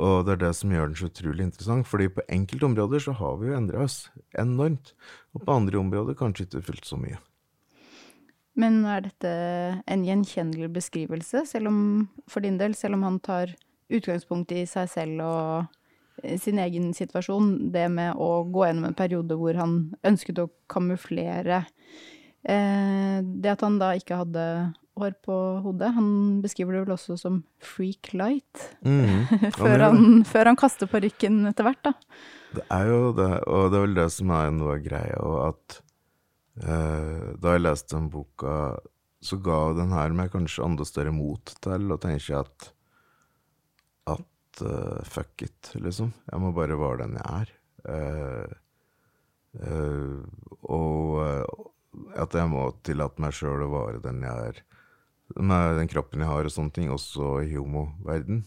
Og 0.00 0.24
det 0.24 0.36
er 0.36 0.44
det 0.46 0.52
som 0.56 0.72
gjør 0.72 0.88
den 0.88 0.98
så 0.98 1.08
utrolig 1.10 1.44
interessant, 1.44 1.88
fordi 1.88 2.08
på 2.16 2.24
enkelte 2.32 2.68
områder 2.70 3.02
så 3.04 3.14
har 3.18 3.40
vi 3.40 3.50
jo 3.50 3.56
endra 3.58 3.82
oss 3.84 4.02
enormt, 4.38 4.94
og 5.34 5.44
på 5.44 5.56
andre 5.58 5.80
områder 5.80 6.16
kanskje 6.16 6.46
ikke 6.46 6.64
fullt 6.70 6.88
så 6.88 6.98
mye. 7.00 7.18
Men 8.60 8.80
er 8.88 9.04
dette 9.04 9.32
en 9.88 10.06
gjenkjennelig 10.06 10.70
beskrivelse, 10.74 11.44
selv 11.48 11.70
om, 11.70 11.82
for 12.28 12.44
din 12.44 12.58
del, 12.60 12.74
selv 12.76 12.98
om 12.98 13.04
han 13.06 13.20
tar 13.24 13.52
utgangspunkt 13.90 14.52
i 14.54 14.64
seg 14.70 14.88
selv 14.90 15.22
og 15.26 16.22
eh, 16.22 16.38
sin 16.40 16.60
egen 16.62 16.90
situasjon, 16.96 17.72
det 17.74 17.86
med 17.92 18.18
å 18.18 18.44
gå 18.48 18.66
gjennom 18.66 18.90
en 18.90 18.98
periode 18.98 19.38
hvor 19.38 19.58
han 19.58 19.80
ønsket 20.06 20.42
å 20.42 20.50
kamuflere 20.70 21.64
eh, 22.46 23.18
Det 23.20 23.52
at 23.52 23.64
han 23.66 23.80
da 23.82 23.92
ikke 23.98 24.20
hadde 24.22 24.44
hår 24.98 25.14
på 25.24 25.36
hodet. 25.64 25.92
Han 25.96 26.40
beskriver 26.44 26.76
det 26.76 26.82
vel 26.84 26.94
også 26.96 27.16
som 27.20 27.40
freak 27.62 28.12
light. 28.16 28.64
Mm, 28.86 29.26
før, 29.60 29.86
han, 29.86 30.24
før, 30.28 30.50
han, 30.52 30.58
kaster 30.60 30.90
parykken 30.90 31.44
etter 31.50 31.68
hvert, 31.68 31.82
da. 31.90 31.94
Det 32.56 32.66
er 32.74 32.90
jo 32.90 33.12
det, 33.14 33.30
og 33.46 33.70
det 33.70 33.78
er 33.78 33.86
vel 33.86 34.00
det 34.00 34.08
som 34.14 34.32
er 34.34 34.50
noe 34.54 34.74
av 34.74 34.82
greia, 34.82 35.20
og 35.22 35.38
at 35.44 35.76
eh, 36.64 37.28
da 37.38 37.54
jeg 37.54 37.62
leste 37.62 37.94
den 37.94 38.10
boka, 38.10 38.56
så 39.22 39.38
ga 39.44 39.60
den 39.76 39.94
her 39.94 40.16
meg 40.16 40.32
kanskje 40.32 40.64
enda 40.66 40.86
større 40.88 41.12
mot 41.14 41.54
til 41.62 41.94
å 41.94 42.00
tenke 42.00 42.40
at 42.40 42.72
at 44.10 44.62
uh, 44.64 45.02
fuck 45.06 45.42
it, 45.42 45.70
liksom. 45.74 46.12
Jeg 46.30 46.42
må 46.42 46.50
bare 46.56 46.78
være 46.78 47.04
den 47.04 47.18
jeg 47.20 47.26
er. 47.36 47.52
Uh, 47.86 48.48
uh, 49.60 50.24
og 50.66 51.20
at 52.18 52.34
jeg 52.34 52.50
må 52.50 52.66
tillate 52.86 53.22
meg 53.22 53.34
sjøl 53.36 53.64
å 53.66 53.70
være 53.72 54.02
den 54.04 54.22
jeg 54.24 54.50
er 54.50 54.60
med 55.36 55.78
den 55.78 55.90
kroppen 55.90 56.24
jeg 56.24 56.30
har 56.30 56.46
og 56.48 56.54
sånne 56.54 56.74
ting, 56.74 56.90
også 56.90 57.40
i 57.46 57.54
homoverden. 57.54 58.44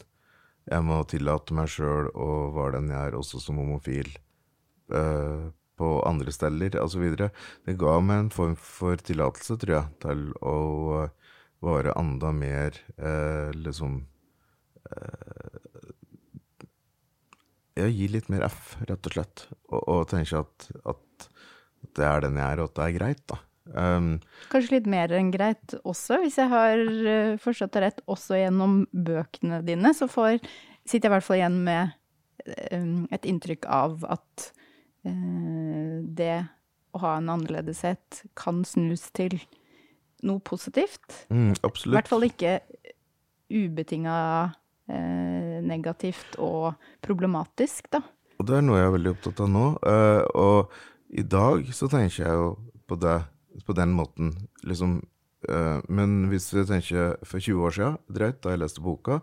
Jeg 0.70 0.86
må 0.88 1.02
tillate 1.12 1.56
meg 1.56 1.72
sjøl 1.72 2.10
å 2.16 2.30
være 2.56 2.80
den 2.80 2.94
jeg 2.94 3.12
er, 3.12 3.18
også 3.20 3.42
som 3.44 3.60
homofil. 3.60 4.10
Uh, 4.92 5.52
på 5.80 5.90
andre 6.08 6.32
steder 6.34 6.78
osv. 6.82 7.04
Det 7.18 7.78
ga 7.82 7.98
meg 8.04 8.26
en 8.26 8.32
form 8.34 8.56
for 8.60 9.00
tillatelse, 9.02 9.58
tror 9.62 9.76
jeg, 9.78 9.92
til 10.04 10.26
å 10.46 10.58
være 11.64 11.96
enda 12.00 12.34
mer 12.36 12.78
uh, 13.00 13.50
liksom 13.56 14.02
uh, 14.92 15.60
Ja, 17.74 17.88
gi 17.90 18.06
litt 18.12 18.28
mer 18.30 18.44
F, 18.46 18.76
rett 18.86 19.08
og 19.10 19.16
slett, 19.16 19.48
og, 19.72 19.80
og 19.90 20.04
tenke 20.12 20.44
at, 20.44 20.68
at, 20.86 21.26
det 21.98 22.06
er 22.06 22.22
den 22.22 22.38
jeg 22.38 22.46
er, 22.46 22.60
og 22.62 22.70
at 22.70 22.76
det 22.78 22.84
er 22.86 22.94
greit, 23.00 23.24
da. 23.32 23.40
Um, 23.72 24.18
Kanskje 24.52 24.78
litt 24.78 24.88
mer 24.92 25.12
enn 25.16 25.30
greit 25.32 25.76
også, 25.88 26.20
hvis 26.24 26.36
jeg 26.42 26.52
har 26.52 26.82
uh, 26.84 27.36
forstått 27.40 27.78
det 27.78 27.84
rett, 27.86 28.02
også 28.12 28.36
gjennom 28.36 28.82
bøkene 28.92 29.62
dine, 29.64 29.94
så 29.96 30.10
får, 30.12 30.42
sitter 30.84 31.08
jeg 31.08 31.12
i 31.12 31.14
hvert 31.16 31.28
fall 31.28 31.40
igjen 31.40 31.60
med 31.64 31.94
um, 32.76 33.06
et 33.16 33.28
inntrykk 33.30 33.68
av 33.72 34.04
at 34.12 34.50
uh, 35.08 36.04
det 36.04 36.42
å 36.94 37.04
ha 37.06 37.16
en 37.18 37.32
annerledeshet 37.34 38.26
kan 38.38 38.62
snus 38.68 39.08
til 39.16 39.40
noe 40.28 40.44
positivt. 40.44 41.24
Mm, 41.32 41.56
absolutt. 41.64 41.94
I 41.94 41.98
hvert 41.98 42.12
fall 42.12 42.28
ikke 42.28 42.58
ubetinga 43.54 44.18
uh, 44.52 45.58
negativt 45.64 46.36
og 46.44 46.74
problematisk, 47.06 47.88
da. 47.96 48.04
Og 48.42 48.50
det 48.50 48.60
er 48.60 48.66
noe 48.66 48.82
jeg 48.82 48.90
er 48.90 48.98
veldig 48.98 49.14
opptatt 49.14 49.40
av 49.46 49.50
nå. 49.54 49.68
og 50.36 50.74
i 51.14 51.22
dag 51.22 51.68
så 51.78 51.88
tenker 51.88 52.24
jeg 52.26 52.34
jo 52.34 52.48
på 52.90 52.98
det 53.00 53.20
på 53.66 53.76
den 53.78 53.94
måten, 53.96 54.36
liksom. 54.64 55.02
Uh, 55.50 55.82
men 55.92 56.30
hvis 56.32 56.48
vi 56.56 56.64
tenker 56.68 57.18
for 57.28 57.44
20 57.44 57.66
år 57.68 57.76
siden, 57.76 57.98
drøyt, 58.08 58.40
da 58.44 58.54
jeg 58.54 58.64
leste 58.64 58.84
boka, 58.84 59.20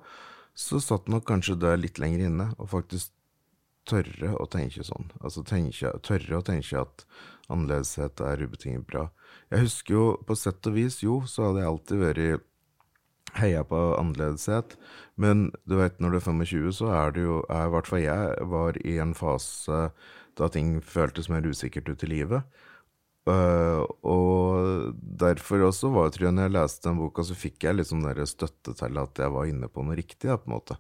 så 0.59 0.81
satt 0.83 1.09
nok 1.09 1.25
kanskje 1.29 1.57
det 1.63 1.79
litt 1.81 2.01
lenger 2.03 2.27
inne, 2.29 2.51
og 2.59 2.73
faktisk 2.75 3.15
tørre 3.89 4.35
å 4.37 4.47
tenke 4.51 4.85
sånn. 4.85 5.09
Altså 5.25 5.43
tenke, 5.47 5.95
tørre 6.05 6.39
å 6.39 6.45
tenke 6.45 6.83
at 6.83 7.07
annerledeshet 7.51 8.21
er 8.23 8.45
ubetinget 8.45 8.87
bra. 8.91 9.09
Jeg 9.51 9.67
husker 9.67 9.97
jo 9.97 10.05
på 10.27 10.37
sett 10.39 10.67
og 10.69 10.77
vis, 10.77 11.01
jo, 11.03 11.23
så 11.27 11.49
hadde 11.49 11.65
jeg 11.65 11.71
alltid 11.73 12.03
vært 12.05 12.47
heia 13.39 13.63
på 13.67 13.79
annerledeshet, 13.95 14.75
men 15.21 15.51
du 15.69 15.77
vet, 15.79 16.01
når 16.03 16.15
du 16.15 16.19
er 16.19 16.25
25, 16.27 16.73
så 16.81 16.89
er 16.95 17.13
det 17.15 17.23
jo 17.23 17.37
I 17.47 17.69
hvert 17.71 17.91
fall 17.91 18.03
jeg 18.03 18.49
var 18.51 18.79
i 18.83 18.97
en 19.03 19.15
fase 19.15 19.83
da 20.39 20.49
ting 20.51 20.79
føltes 20.83 21.29
mer 21.31 21.47
usikkert 21.47 21.91
ut 21.91 22.05
i 22.07 22.11
livet. 22.11 22.61
Uh, 23.29 23.85
og 24.09 24.95
derfor 24.97 25.67
også 25.67 25.91
var 25.93 26.09
tror 26.11 26.31
jeg 26.31 26.35
når 26.35 26.49
jeg 26.49 26.55
leste 26.57 26.89
den 26.89 27.03
boka, 27.03 27.25
så 27.27 27.37
fikk 27.37 27.67
jeg 27.69 27.77
liksom 27.77 28.01
der 28.07 28.23
støtte 28.27 28.73
til 28.79 29.03
at 29.03 29.21
jeg 29.21 29.35
var 29.35 29.51
inne 29.51 29.69
på 29.69 29.85
noe 29.85 29.99
riktig, 29.99 30.31
da, 30.31 30.39
på 30.41 30.49
en 30.49 30.57
måte. 30.57 30.79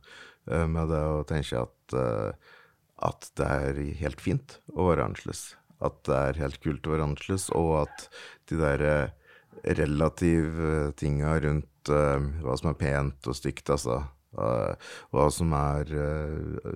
Uh, 0.48 0.64
med 0.70 0.88
det 0.90 1.03
å 1.05 1.20
tenke 1.29 1.61
at 1.61 1.96
uh, 1.96 2.57
at 3.00 3.31
det 3.38 3.48
er 3.48 3.81
helt 4.03 4.20
fint 4.20 4.59
å 4.74 4.90
være 4.90 5.07
annerledes. 5.09 5.55
At 5.81 6.03
det 6.09 6.16
er 6.16 6.40
helt 6.42 6.61
kult 6.61 6.87
å 6.87 6.94
være 6.94 7.07
annerledes, 7.09 7.48
og 7.57 7.87
at 7.87 8.07
de 8.50 8.59
der 8.61 8.85
eh, 8.85 9.12
relative 9.81 10.90
tinga 11.00 11.38
rundt 11.40 11.66
hva 11.88 12.55
som 12.61 12.68
er 12.68 12.76
pent 12.76 13.24
og 13.31 13.37
stygt, 13.38 13.70
altså. 13.72 14.03
Hva 14.31 15.24
som 15.33 15.55
er 15.57 15.88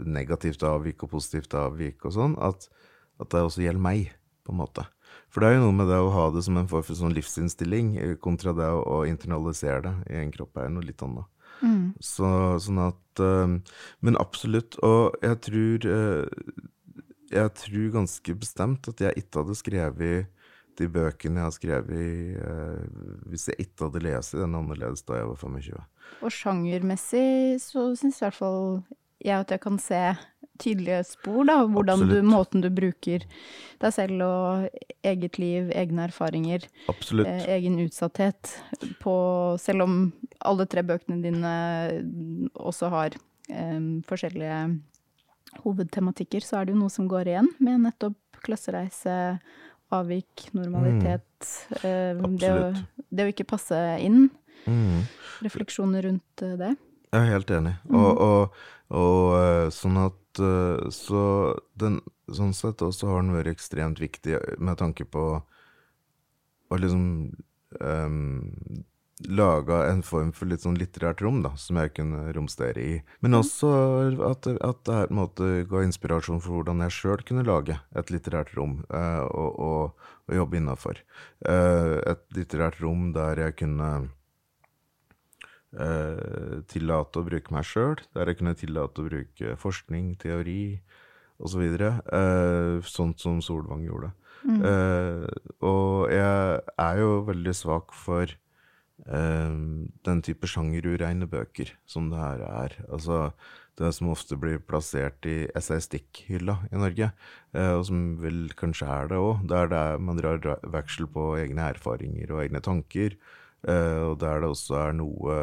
negativt 0.09 0.64
avvik 0.66 1.05
og 1.05 1.12
positivt 1.12 1.55
avvik 1.61 2.07
og 2.09 2.14
sånn, 2.16 2.38
at, 2.40 2.64
at, 3.20 3.29
det 3.31 3.42
også 3.44 3.66
gjelder 3.66 3.85
meg, 3.85 4.09
på 4.42 4.55
en 4.55 4.62
måte. 4.62 4.87
For 5.33 5.42
det 5.42 5.50
er 5.50 5.57
jo 5.57 5.64
noe 5.66 5.77
med 5.77 5.90
det 5.90 5.98
å 5.98 6.12
ha 6.14 6.29
det 6.35 6.44
som 6.46 6.59
en 6.61 6.68
form 6.70 6.85
for 6.87 6.98
sånn 6.98 7.14
livsinnstilling, 7.16 7.96
kontra 8.22 8.55
det 8.57 8.68
å, 8.70 9.00
internalisere 9.09 9.83
det 9.87 9.94
i 10.14 10.20
en 10.20 10.33
kropp, 10.35 10.61
er 10.62 10.70
noe 10.72 10.87
litt 10.87 11.03
annet. 11.05 11.27
Mm. 11.64 11.94
Så, 12.03 12.29
sånn 12.61 12.81
at 12.83 13.20
Men 14.03 14.18
absolutt. 14.18 14.74
Og 14.83 15.14
jeg 15.22 15.38
tror 15.46 15.85
Jeg 17.31 17.53
tror 17.61 17.92
ganske 17.94 18.35
bestemt 18.35 18.88
at 18.90 19.00
jeg 19.00 19.22
ikke 19.22 19.44
hadde 19.44 19.57
skrevet 19.59 20.33
de 20.74 20.88
bøkene 20.90 21.38
jeg 21.38 21.46
har 21.46 21.55
skrevet, 21.55 22.38
hvis 23.31 23.46
jeg 23.46 23.68
ikke 23.68 23.87
hadde 23.87 24.03
lest 24.03 24.35
den 24.35 24.57
annerledes 24.59 25.05
da 25.07 25.20
jeg 25.20 25.29
var 25.31 25.38
25. 25.38 25.85
Og 26.27 26.35
sjangermessig 26.35 27.61
så 27.62 27.87
syns 27.98 28.18
i 28.18 28.24
hvert 28.27 28.38
fall 28.40 28.64
jeg 29.24 29.40
at 29.40 29.54
jeg 29.54 29.62
kan 29.64 29.80
se 29.82 30.00
tydelige 30.60 31.00
spor, 31.08 31.42
da. 31.48 31.56
Hvordan 31.66 32.04
du, 32.08 32.16
måten 32.26 32.62
du 32.62 32.70
bruker 32.72 33.24
deg 33.82 33.94
selv 33.94 34.22
og 34.24 34.80
eget 35.06 35.38
liv, 35.42 35.70
egne 35.74 36.06
erfaringer. 36.08 36.66
Eh, 36.88 37.46
egen 37.56 37.80
utsatthet 37.82 38.54
på 39.02 39.14
Selv 39.60 39.87
om 39.87 39.96
alle 40.44 40.66
tre 40.70 40.84
bøkene 40.87 41.20
dine 41.24 41.54
også 42.54 42.90
har 42.94 43.16
eh, 43.50 43.80
forskjellige 44.08 44.60
hovedtematikker, 45.64 46.42
så 46.42 46.60
er 46.60 46.66
det 46.66 46.74
jo 46.74 46.82
noe 46.82 46.92
som 46.92 47.10
går 47.10 47.30
igjen 47.30 47.50
med 47.62 47.84
nettopp 47.87 48.42
klassereise 48.44 49.38
avvik, 49.94 50.48
normalitet. 50.56 51.50
Mm. 51.82 52.38
det, 52.40 52.50
å, 52.50 52.72
det, 53.10 53.26
å, 53.26 53.30
ikke 53.30 53.46
passe 53.48 53.78
inn. 54.02 54.26
Mm. 54.66 55.04
Refleksjoner 55.44 56.06
rundt 56.08 56.44
eh, 56.44 56.56
det. 56.60 56.74
Jeg 57.14 57.20
er 57.22 57.31
helt 57.31 57.50
enig. 57.55 57.77
Mm. 57.87 57.96
Og, 58.00 58.22
og, 58.27 58.62
og, 58.90 59.24
eh, 59.38 59.66
sånn 59.74 60.00
at 60.03 60.20
Så 60.90 61.20
den, 61.79 62.00
sånn 62.27 62.50
sett 62.59 62.83
også 62.83 63.07
har 63.07 63.20
den 63.22 63.37
vært 63.37 63.53
ekstremt 63.53 64.00
viktig 64.03 64.40
med 64.59 64.81
tanke 64.81 65.07
på 65.07 65.22
å 66.74 66.79
liksom 66.81 67.05
um, 67.79 68.83
laga 69.29 69.87
en 69.87 70.03
form 70.03 70.33
for 70.35 70.50
litt 70.50 70.64
sånn 70.64 70.79
litterært 70.79 71.22
rom, 71.22 71.40
da, 71.44 71.55
som 71.61 71.79
jeg 71.79 71.92
kunne 71.96 72.33
romstere 72.35 72.83
i. 72.83 72.94
Men 73.24 73.35
mm. 73.35 73.38
også 73.40 73.70
at, 74.27 74.48
at 74.59 74.83
det 74.87 74.96
her 74.98 75.09
på 75.09 75.14
en 75.14 75.20
måte 75.20 75.50
ga 75.70 75.85
inspirasjon 75.87 76.42
for 76.42 76.59
hvordan 76.59 76.83
jeg 76.85 76.96
sjøl 76.98 77.22
kunne 77.27 77.46
lage 77.46 77.79
et 77.96 78.11
litterært 78.12 78.55
rom 78.59 78.81
uh, 78.90 79.24
og, 79.29 79.61
og, 79.68 80.11
og, 80.27 80.37
jobbe 80.40 80.59
innafor. 80.59 81.00
Uh, 81.46 81.55
eh, 81.55 81.96
et 82.14 82.24
litterært 82.37 82.81
rom 82.83 83.12
der 83.16 83.46
jeg 83.46 83.59
kunne 83.62 83.90
uh, 85.78 86.60
tillate 86.70 87.20
å 87.20 87.26
bruke 87.26 87.54
meg 87.54 87.66
sjøl, 87.68 87.98
der 88.16 88.30
jeg 88.30 88.40
kunne 88.40 88.58
tillate 88.58 89.02
å 89.02 89.08
bruke 89.08 89.56
forskning, 89.60 90.14
teori 90.22 90.78
osv. 91.42 91.64
Uh, 91.74 92.78
sånt 92.87 93.22
som 93.22 93.42
Solvang 93.44 93.87
gjorde. 93.87 94.14
Mm. 94.44 94.60
og 95.64 96.10
jeg 96.12 96.58
er 96.84 96.98
jo 97.00 97.12
veldig 97.24 97.54
svak 97.56 97.94
for 97.96 98.28
eh, 99.02 99.54
den 100.06 100.22
type 100.24 100.48
sjangerureine 100.50 101.28
bøker 101.30 101.74
som 101.88 102.10
det 102.12 102.20
her 102.20 102.44
er. 102.46 102.76
Altså 102.88 103.30
det 103.78 103.90
som 103.96 104.12
ofte 104.12 104.38
blir 104.38 104.60
plassert 104.62 105.26
i 105.26 105.48
essayistikkhylla 105.58 106.60
i 106.70 106.78
Norge, 106.78 107.10
eh, 107.56 107.72
og 107.74 107.87
som 107.88 108.04
vel 108.22 108.46
kanskje 108.58 108.87
er 108.87 109.10
det 109.10 109.18
òg, 109.18 109.46
der 109.50 109.72
det 109.72 109.80
er, 109.80 109.98
man 109.98 110.20
drar 110.20 110.60
veksel 110.62 111.10
på 111.10 111.32
egne 111.40 111.72
erfaringer 111.74 112.30
og 112.37 112.44
egne 112.44 112.62
tanker, 112.62 113.16
eh, 113.16 113.40
og 113.64 114.18
der 114.20 114.42
det 114.42 114.48
også 114.53 114.77
er 114.77 114.96
noe, 114.98 115.37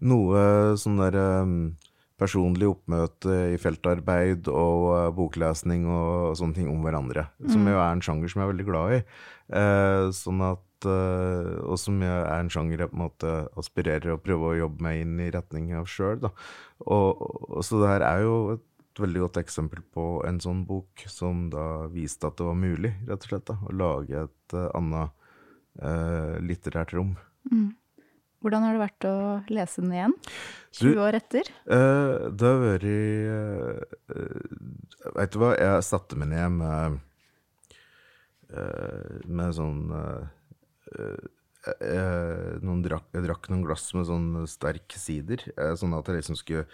noe 0.00 0.42
sånn 0.80 1.00
derre 1.02 1.24
ehm, 1.42 1.56
personlig 2.22 2.68
oppmøte 2.70 3.36
i 3.52 3.60
feltarbeid 3.60 4.50
og 4.52 4.88
uh, 4.92 5.06
boklesning 5.14 5.86
og 5.90 6.36
sånne 6.38 6.58
ting 6.58 6.68
om 6.70 6.82
hverandre. 6.84 7.28
Mm. 7.40 7.48
Som 7.54 7.70
jo 7.70 7.78
er 7.78 7.88
en 7.88 8.04
sjanger 8.04 8.32
som 8.32 8.42
jeg 8.42 8.48
er 8.48 8.52
veldig 8.52 8.68
glad 8.68 8.96
i. 8.96 9.00
Uh, 9.52 10.10
sånn 10.16 10.42
at 10.46 10.88
uh, 10.88 11.54
og 11.66 11.78
som 11.80 12.02
er 12.06 12.26
en 12.36 12.50
sjanger 12.52 12.84
jeg 12.84 12.92
på 12.92 12.98
en 12.98 13.04
måte 13.06 13.32
aspirerer 13.60 14.14
å 14.14 14.20
prøve 14.22 14.52
å 14.52 14.58
jobbe 14.64 14.84
meg 14.86 15.04
inn 15.04 15.16
i 15.22 15.30
retning 15.34 15.72
av 15.78 15.88
sjøl. 15.90 16.28
Så 16.82 17.80
det 17.80 17.90
her 17.90 18.06
er 18.06 18.26
jo 18.26 18.36
et 18.56 18.68
veldig 19.02 19.24
godt 19.24 19.40
eksempel 19.40 19.80
på 19.94 20.06
en 20.28 20.38
sånn 20.42 20.66
bok 20.68 21.04
som 21.08 21.46
da 21.52 21.88
viste 21.92 22.28
at 22.28 22.36
det 22.38 22.48
var 22.48 22.58
mulig, 22.58 22.92
rett 23.08 23.24
og 23.24 23.30
slett, 23.30 23.48
da, 23.48 23.56
å 23.64 23.74
lage 23.74 24.26
et 24.26 24.56
uh, 24.58 24.68
annet 24.78 25.18
uh, 25.80 26.36
litterært 26.44 26.92
rom. 26.96 27.14
Mm. 27.50 27.70
Hvordan 28.42 28.64
har 28.66 28.74
det 28.74 28.82
vært 28.82 29.06
å 29.06 29.16
lese 29.54 29.84
den 29.84 29.94
igjen, 29.94 30.14
20 30.80 31.02
år 31.04 31.18
etter? 31.20 31.50
Uh, 31.62 32.28
det 32.34 32.48
har 32.48 32.62
vært 32.64 32.88
uh, 32.90 33.78
Veit 35.14 35.34
du 35.34 35.38
hva, 35.42 35.52
jeg 35.54 35.86
satte 35.86 36.18
meg 36.18 36.32
ned 36.32 36.58
med, 36.58 36.98
med 39.26 39.54
sånn 39.56 39.80
jeg, 41.62 41.76
eh, 41.78 41.94
eh, 41.94 42.58
noen 42.62 42.82
drakk, 42.84 43.08
jeg 43.14 43.26
drakk 43.26 43.48
noen 43.50 43.64
glass 43.66 43.88
med 43.94 44.08
sånn 44.08 44.46
sterk 44.50 44.92
sider, 44.98 45.42
eh, 45.56 45.74
sånn 45.78 45.94
at 45.94 46.08
jeg 46.08 46.20
liksom 46.20 46.38
skulle 46.38 46.66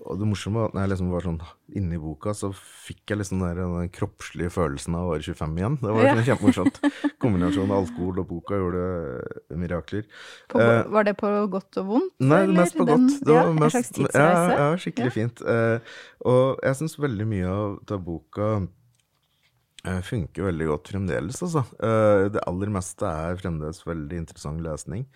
og 0.00 0.16
det 0.16 0.26
morsomme 0.30 0.62
var 0.62 0.70
at 0.70 0.74
når 0.76 0.82
jeg 0.82 0.90
liksom 0.94 1.10
var 1.12 1.26
sånn 1.26 1.40
inni 1.76 1.98
boka, 2.00 2.32
så 2.36 2.48
fikk 2.56 3.12
jeg 3.12 3.20
liksom 3.20 3.42
den, 3.44 3.60
den 3.76 3.92
kroppslige 3.92 4.52
følelsen 4.54 4.96
av 4.96 5.08
å 5.08 5.12
være 5.12 5.26
25 5.28 5.60
igjen. 5.60 5.76
Det 5.82 5.92
var 5.96 6.06
liksom 6.06 6.26
kjempemorsomt. 6.30 6.80
Kombinasjonen 7.22 7.74
av 7.74 7.84
alkohol 7.84 8.22
og 8.22 8.28
boka 8.30 8.58
gjorde 8.58 8.86
mirakler. 9.60 10.08
På, 10.50 10.62
eh, 10.64 10.82
var 10.96 11.06
det 11.06 11.16
på 11.20 11.30
godt 11.52 11.80
og 11.82 11.92
vondt? 11.92 12.16
Nei, 12.24 12.42
eller? 12.46 12.62
mest 12.62 12.80
på 12.80 12.88
den, 12.88 13.06
godt. 13.10 13.22
Det 13.28 13.36
var 13.36 13.50
ja, 13.50 13.54
mest, 13.60 13.62
en 13.62 13.76
slags 13.76 13.94
tidsreise? 13.98 14.42
Ja, 14.56 14.58
ja 14.64 14.82
skikkelig 14.84 15.10
ja. 15.12 15.16
fint. 15.20 15.46
Eh, 15.54 15.96
og 16.32 16.66
jeg 16.66 16.80
syns 16.80 17.00
veldig 17.06 17.30
mye 17.36 17.56
av 17.56 17.98
boka 18.06 18.52
Eh, 19.88 20.00
funker 20.04 20.44
veldig 20.44 20.66
godt 20.68 20.90
fremdeles, 20.92 21.38
altså. 21.40 21.62
Eh, 21.80 22.26
det 22.34 22.42
aller 22.44 22.72
meste 22.72 23.08
er 23.08 23.38
fremdeles 23.40 23.80
veldig 23.86 24.18
interessant 24.26 24.60
lesning. 24.64 25.06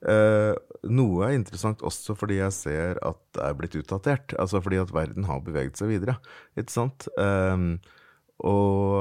Eh, 0.00 0.54
noe 0.88 1.26
er 1.26 1.36
interessant 1.36 1.82
også 1.84 2.14
fordi 2.16 2.38
jeg 2.38 2.54
ser 2.56 3.00
at 3.04 3.20
det 3.36 3.44
er 3.44 3.58
blitt 3.58 3.76
utdatert. 3.80 4.34
Altså 4.40 4.62
fordi 4.64 4.80
at 4.80 4.94
verden 4.94 5.28
har 5.28 5.42
beveget 5.44 5.80
seg 5.80 5.92
videre, 5.92 6.16
ikke 6.58 6.72
sant? 6.72 7.08
Og 8.40 8.94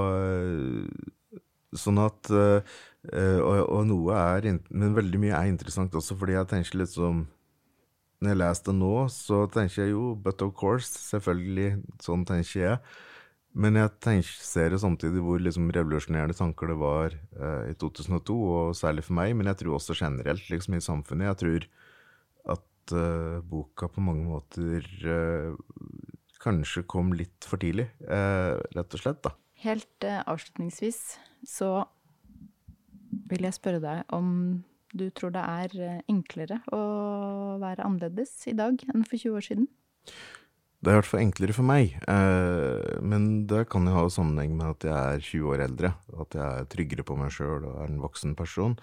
sånn 1.80 2.00
at 2.04 2.32
og, 2.34 3.60
og, 3.62 3.84
noe 3.88 4.16
er 4.20 4.48
Men 4.76 4.96
veldig 4.98 5.20
mye 5.22 5.38
er 5.38 5.48
interessant 5.48 5.94
også 5.96 6.18
fordi 6.20 6.34
jeg 6.36 6.50
tenker 6.52 6.82
litt 6.82 6.92
som 6.92 7.22
Når 8.20 8.34
jeg 8.34 8.40
leser 8.42 8.66
det 8.68 8.74
nå, 8.76 8.96
så 9.14 9.46
tenker 9.54 9.86
jeg 9.86 9.94
jo 9.94 10.10
But 10.20 10.44
of 10.44 10.52
course, 10.60 10.90
selvfølgelig, 11.14 11.78
sånn 12.04 12.26
tenker 12.28 12.60
jeg. 12.60 12.82
Men 13.60 13.76
jeg 13.76 13.92
tenker, 14.00 14.30
ser 14.46 14.72
jo 14.72 14.80
samtidig 14.80 15.22
hvor 15.26 15.42
liksom 15.44 15.68
revolusjonerende 15.76 16.38
tanker 16.38 16.72
det 16.72 16.78
var 16.80 17.16
eh, 17.16 17.72
i 17.74 17.76
2002, 17.80 18.38
og 18.38 18.78
særlig 18.78 19.04
for 19.08 19.18
meg, 19.20 19.34
men 19.36 19.50
jeg 19.52 19.60
tror 19.62 19.76
også 19.78 19.98
generelt 20.00 20.48
liksom 20.52 20.78
i 20.78 20.84
samfunnet. 20.84 21.28
Jeg 21.28 21.40
tror 21.42 21.68
at 22.56 22.96
eh, 22.96 23.42
boka 23.52 23.90
på 23.92 24.04
mange 24.06 24.24
måter 24.30 24.88
eh, 25.04 25.52
kanskje 26.40 26.86
kom 26.88 27.12
litt 27.20 27.48
for 27.48 27.60
tidlig, 27.62 27.90
eh, 28.08 28.56
rett 28.78 28.96
og 28.96 29.04
slett. 29.04 29.22
da. 29.28 29.36
Helt 29.66 30.08
eh, 30.08 30.22
avslutningsvis 30.24 31.02
så 31.48 31.74
vil 33.30 33.44
jeg 33.44 33.58
spørre 33.58 33.84
deg 33.84 34.16
om 34.16 34.30
du 34.96 35.10
tror 35.14 35.34
det 35.36 35.44
er 35.44 35.76
eh, 35.84 36.02
enklere 36.10 36.62
å 36.74 36.82
være 37.62 37.86
annerledes 37.86 38.32
i 38.50 38.56
dag 38.58 38.80
enn 38.88 39.04
for 39.04 39.20
20 39.20 39.36
år 39.36 39.46
siden? 39.52 39.68
Det 40.80 40.88
er 40.88 40.96
i 40.96 41.00
hvert 41.02 41.10
fall 41.10 41.26
enklere 41.26 41.54
for 41.56 41.68
meg, 41.68 41.98
eh, 42.08 43.00
men 43.04 43.26
det 43.52 43.66
kan 43.72 43.84
jo 43.84 43.98
ha 43.98 44.06
sammenheng 44.08 44.54
med 44.56 44.78
at 44.78 44.86
jeg 44.88 44.96
er 44.96 45.26
20 45.28 45.50
år 45.52 45.64
eldre. 45.66 45.92
At 46.24 46.38
jeg 46.40 46.46
er 46.62 46.70
tryggere 46.72 47.04
på 47.04 47.18
meg 47.20 47.34
sjøl 47.36 47.66
og 47.68 47.82
er 47.84 47.92
en 47.92 48.00
voksen 48.00 48.36
person. 48.40 48.78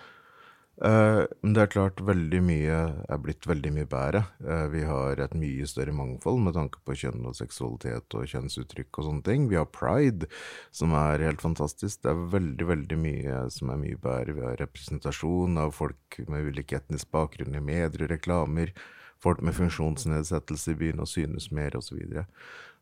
Eh, 0.85 1.22
men 1.40 1.54
det 1.56 1.62
er 1.62 1.70
klart, 1.72 2.02
veldig 2.04 2.40
mye 2.44 2.80
er 3.09 3.20
blitt 3.24 3.46
veldig 3.48 3.70
mye 3.78 3.88
bedre. 3.88 4.20
Eh, 4.44 4.66
vi 4.74 4.82
har 4.85 5.22
et 5.24 5.37
mye 5.40 5.68
større 5.68 5.94
mangfold 5.96 6.42
med 6.44 6.56
tanke 6.59 6.82
på 6.85 6.98
kjønn 7.00 7.24
og 7.30 7.38
seksualitet 7.38 8.16
og 8.18 8.28
kjønnsuttrykk 8.28 9.00
og 9.00 9.09
sånne 9.09 9.24
ting. 9.30 9.46
Vi 9.48 9.56
har 9.56 9.70
pride, 9.72 10.28
som 10.76 10.92
er 11.00 11.24
helt 11.24 11.40
fantastisk. 11.40 12.02
Det 12.04 12.12
er 12.12 12.28
veldig, 12.35 12.68
veldig 12.74 13.00
mye 13.06 13.38
som 13.56 13.72
er 13.72 13.80
mye 13.87 14.02
bedre. 14.02 14.37
Vi 14.37 14.44
har 14.44 14.61
representasjon 14.61 15.56
av 15.64 15.72
folk 15.78 16.20
med 16.28 16.52
ulik 16.52 16.76
etnisk 16.76 17.09
bakgrunn 17.14 17.56
i 17.56 17.64
medier, 17.72 18.04
og 18.04 18.12
reklamer 18.12 18.76
folk 19.22 19.42
med 19.44 19.57
funksjonsnedsettelse 19.57 20.76
begynner 20.79 21.07
å 21.07 21.11
synes 21.11 21.50
mer, 21.55 21.76
osv. 21.79 21.88
Så, 21.88 21.98
videre. 22.00 22.26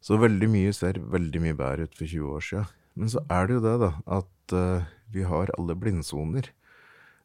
så 0.04 0.18
veldig 0.20 0.50
mye 0.50 0.74
ser 0.76 1.00
veldig 1.00 1.44
mye 1.44 1.58
bedre 1.58 1.88
ut 1.88 1.96
for 1.96 2.06
20 2.06 2.34
år 2.34 2.44
siden. 2.48 2.74
Men 2.94 3.10
så 3.10 3.24
er 3.32 3.48
det 3.48 3.56
jo 3.56 3.64
det, 3.64 3.78
da, 3.82 3.90
at 4.20 4.54
uh, 4.54 4.92
vi 5.14 5.24
har 5.26 5.50
alle 5.58 5.74
blindsoner. 5.78 6.50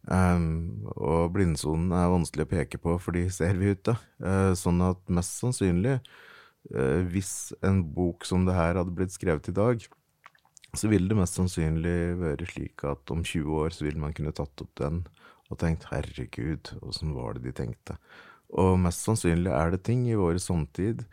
Um, 0.09 0.87
og 0.95 1.35
blindsonen 1.35 1.91
er 1.93 2.09
vanskelig 2.09 2.47
å 2.47 2.51
peke 2.55 2.79
på, 2.81 2.95
for 3.03 3.17
de 3.17 3.27
ser 3.33 3.59
vi 3.59 3.75
ute. 3.75 3.93
Uh, 4.23 4.55
sånn 4.57 4.81
at 4.85 5.01
mest 5.13 5.37
sannsynlig 5.41 5.99
uh, 5.99 7.01
hvis 7.11 7.51
en 7.65 7.83
bok 7.93 8.25
som 8.25 8.47
det 8.47 8.57
her 8.57 8.79
hadde 8.79 8.95
blitt 8.95 9.13
skrevet 9.13 9.51
i 9.51 9.55
dag, 9.55 9.85
så 10.77 10.89
ville 10.89 11.09
det 11.09 11.17
mest 11.17 11.37
sannsynlig 11.37 11.97
være 12.19 12.47
slik 12.49 12.85
at 12.85 13.13
om 13.13 13.23
20 13.25 13.61
år 13.63 13.73
så 13.73 13.87
ville 13.87 14.01
man 14.01 14.13
kunne 14.17 14.33
tatt 14.37 14.65
opp 14.65 14.73
den 14.81 15.03
og 15.49 15.57
tenkt 15.61 15.87
herregud, 15.89 16.75
åssen 16.85 17.15
var 17.17 17.35
det 17.35 17.47
de 17.47 17.55
tenkte? 17.57 17.95
Og 18.49 18.79
mest 18.81 19.05
sannsynlig 19.05 19.51
er 19.53 19.73
det 19.73 19.83
ting 19.85 20.07
i 20.09 20.17
vår 20.17 20.39
samtid 20.41 21.05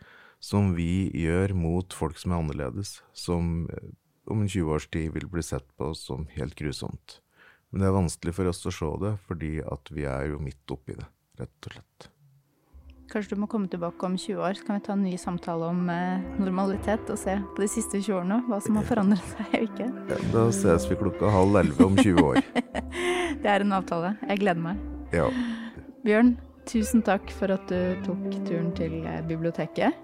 som 0.43 0.73
vi 0.77 1.09
gjør 1.17 1.53
mot 1.57 1.93
folk 1.93 2.17
som 2.21 2.33
er 2.33 2.41
annerledes, 2.41 2.99
som 3.13 3.67
eh, 3.73 3.93
om 4.29 4.43
en 4.43 4.49
20 4.49 4.73
års 4.73 4.89
tid 4.91 5.13
vil 5.15 5.29
bli 5.31 5.43
sett 5.45 5.67
på 5.77 5.93
som 5.97 6.27
helt 6.35 6.57
grusomt. 6.57 7.19
Men 7.69 7.83
det 7.83 7.89
er 7.89 7.97
vanskelig 7.97 8.35
for 8.35 8.49
oss 8.49 8.65
å 8.67 8.73
se 8.73 8.91
det, 9.03 9.15
fordi 9.27 9.57
at 9.63 9.89
vi 9.93 10.05
er 10.07 10.31
jo 10.31 10.43
midt 10.43 10.71
oppi 10.73 10.95
det, 10.97 11.07
rett 11.41 11.67
og 11.69 11.75
slett. 11.75 12.11
Kanskje 13.07 13.37
du 13.37 13.39
må 13.39 13.47
komme 13.47 13.69
tilbake 13.71 14.03
om 14.03 14.17
20 14.19 14.41
år, 14.43 14.57
så 14.59 14.65
kan 14.67 14.79
vi 14.79 14.83
ta 14.83 14.95
en 14.97 15.05
ny 15.05 15.13
samtale 15.19 15.69
om 15.71 15.85
eh, 15.89 16.25
normalitet 16.43 17.07
og 17.13 17.19
se 17.21 17.37
på 17.55 17.63
de 17.63 17.69
siste 17.71 18.01
20 18.01 18.17
årene 18.19 18.41
hva 18.49 18.59
som 18.63 18.75
har 18.79 18.87
forandret 18.87 19.29
seg 19.31 19.53
og 19.53 19.63
ikke. 19.69 19.87
Ja, 20.11 20.17
da 20.33 20.43
ses 20.55 20.89
vi 20.89 20.99
klokka 20.99 21.31
halv 21.31 21.55
elleve 21.61 21.87
om 21.87 21.95
20 21.95 22.19
år. 22.25 22.41
det 23.43 23.53
er 23.53 23.63
en 23.63 23.77
avtale. 23.79 24.11
Jeg 24.27 24.43
gleder 24.43 24.59
meg. 24.59 24.83
Ja. 25.15 25.29
Bjørn, 26.03 26.35
tusen 26.67 27.03
takk 27.05 27.31
for 27.33 27.51
at 27.53 27.69
du 27.71 27.97
tok 28.05 28.25
turen 28.47 28.71
til 28.77 28.99
eh, 29.05 29.21
biblioteket. 29.27 29.95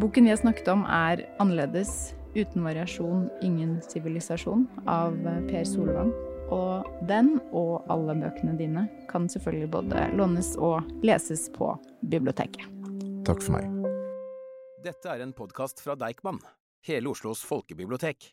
Boken 0.00 0.26
vi 0.28 0.32
har 0.32 0.40
snakket 0.40 0.68
om 0.68 0.84
er 0.84 1.24
'Annerledes 1.40 2.14
uten 2.36 2.64
variasjon, 2.64 3.30
ingen 3.42 3.80
sivilisasjon' 3.80 4.66
av 4.86 5.16
eh, 5.26 5.40
Per 5.48 5.64
Solvang. 5.64 6.12
Og 6.50 6.86
den 7.06 7.36
og 7.54 7.86
alle 7.88 8.16
bøkene 8.18 8.56
dine 8.58 8.88
kan 9.10 9.28
selvfølgelig 9.30 9.70
både 9.70 10.08
lånes 10.18 10.56
og 10.58 10.82
leses 11.06 11.46
på 11.54 11.76
biblioteket. 12.02 12.66
Takk 13.24 13.42
for 13.42 13.54
meg. 13.54 13.70
Dette 14.82 15.12
er 15.12 15.22
en 15.22 15.36
podkast 15.36 15.80
fra 15.84 15.94
Deichman, 15.94 16.40
hele 16.88 17.12
Oslos 17.12 17.44
folkebibliotek. 17.46 18.32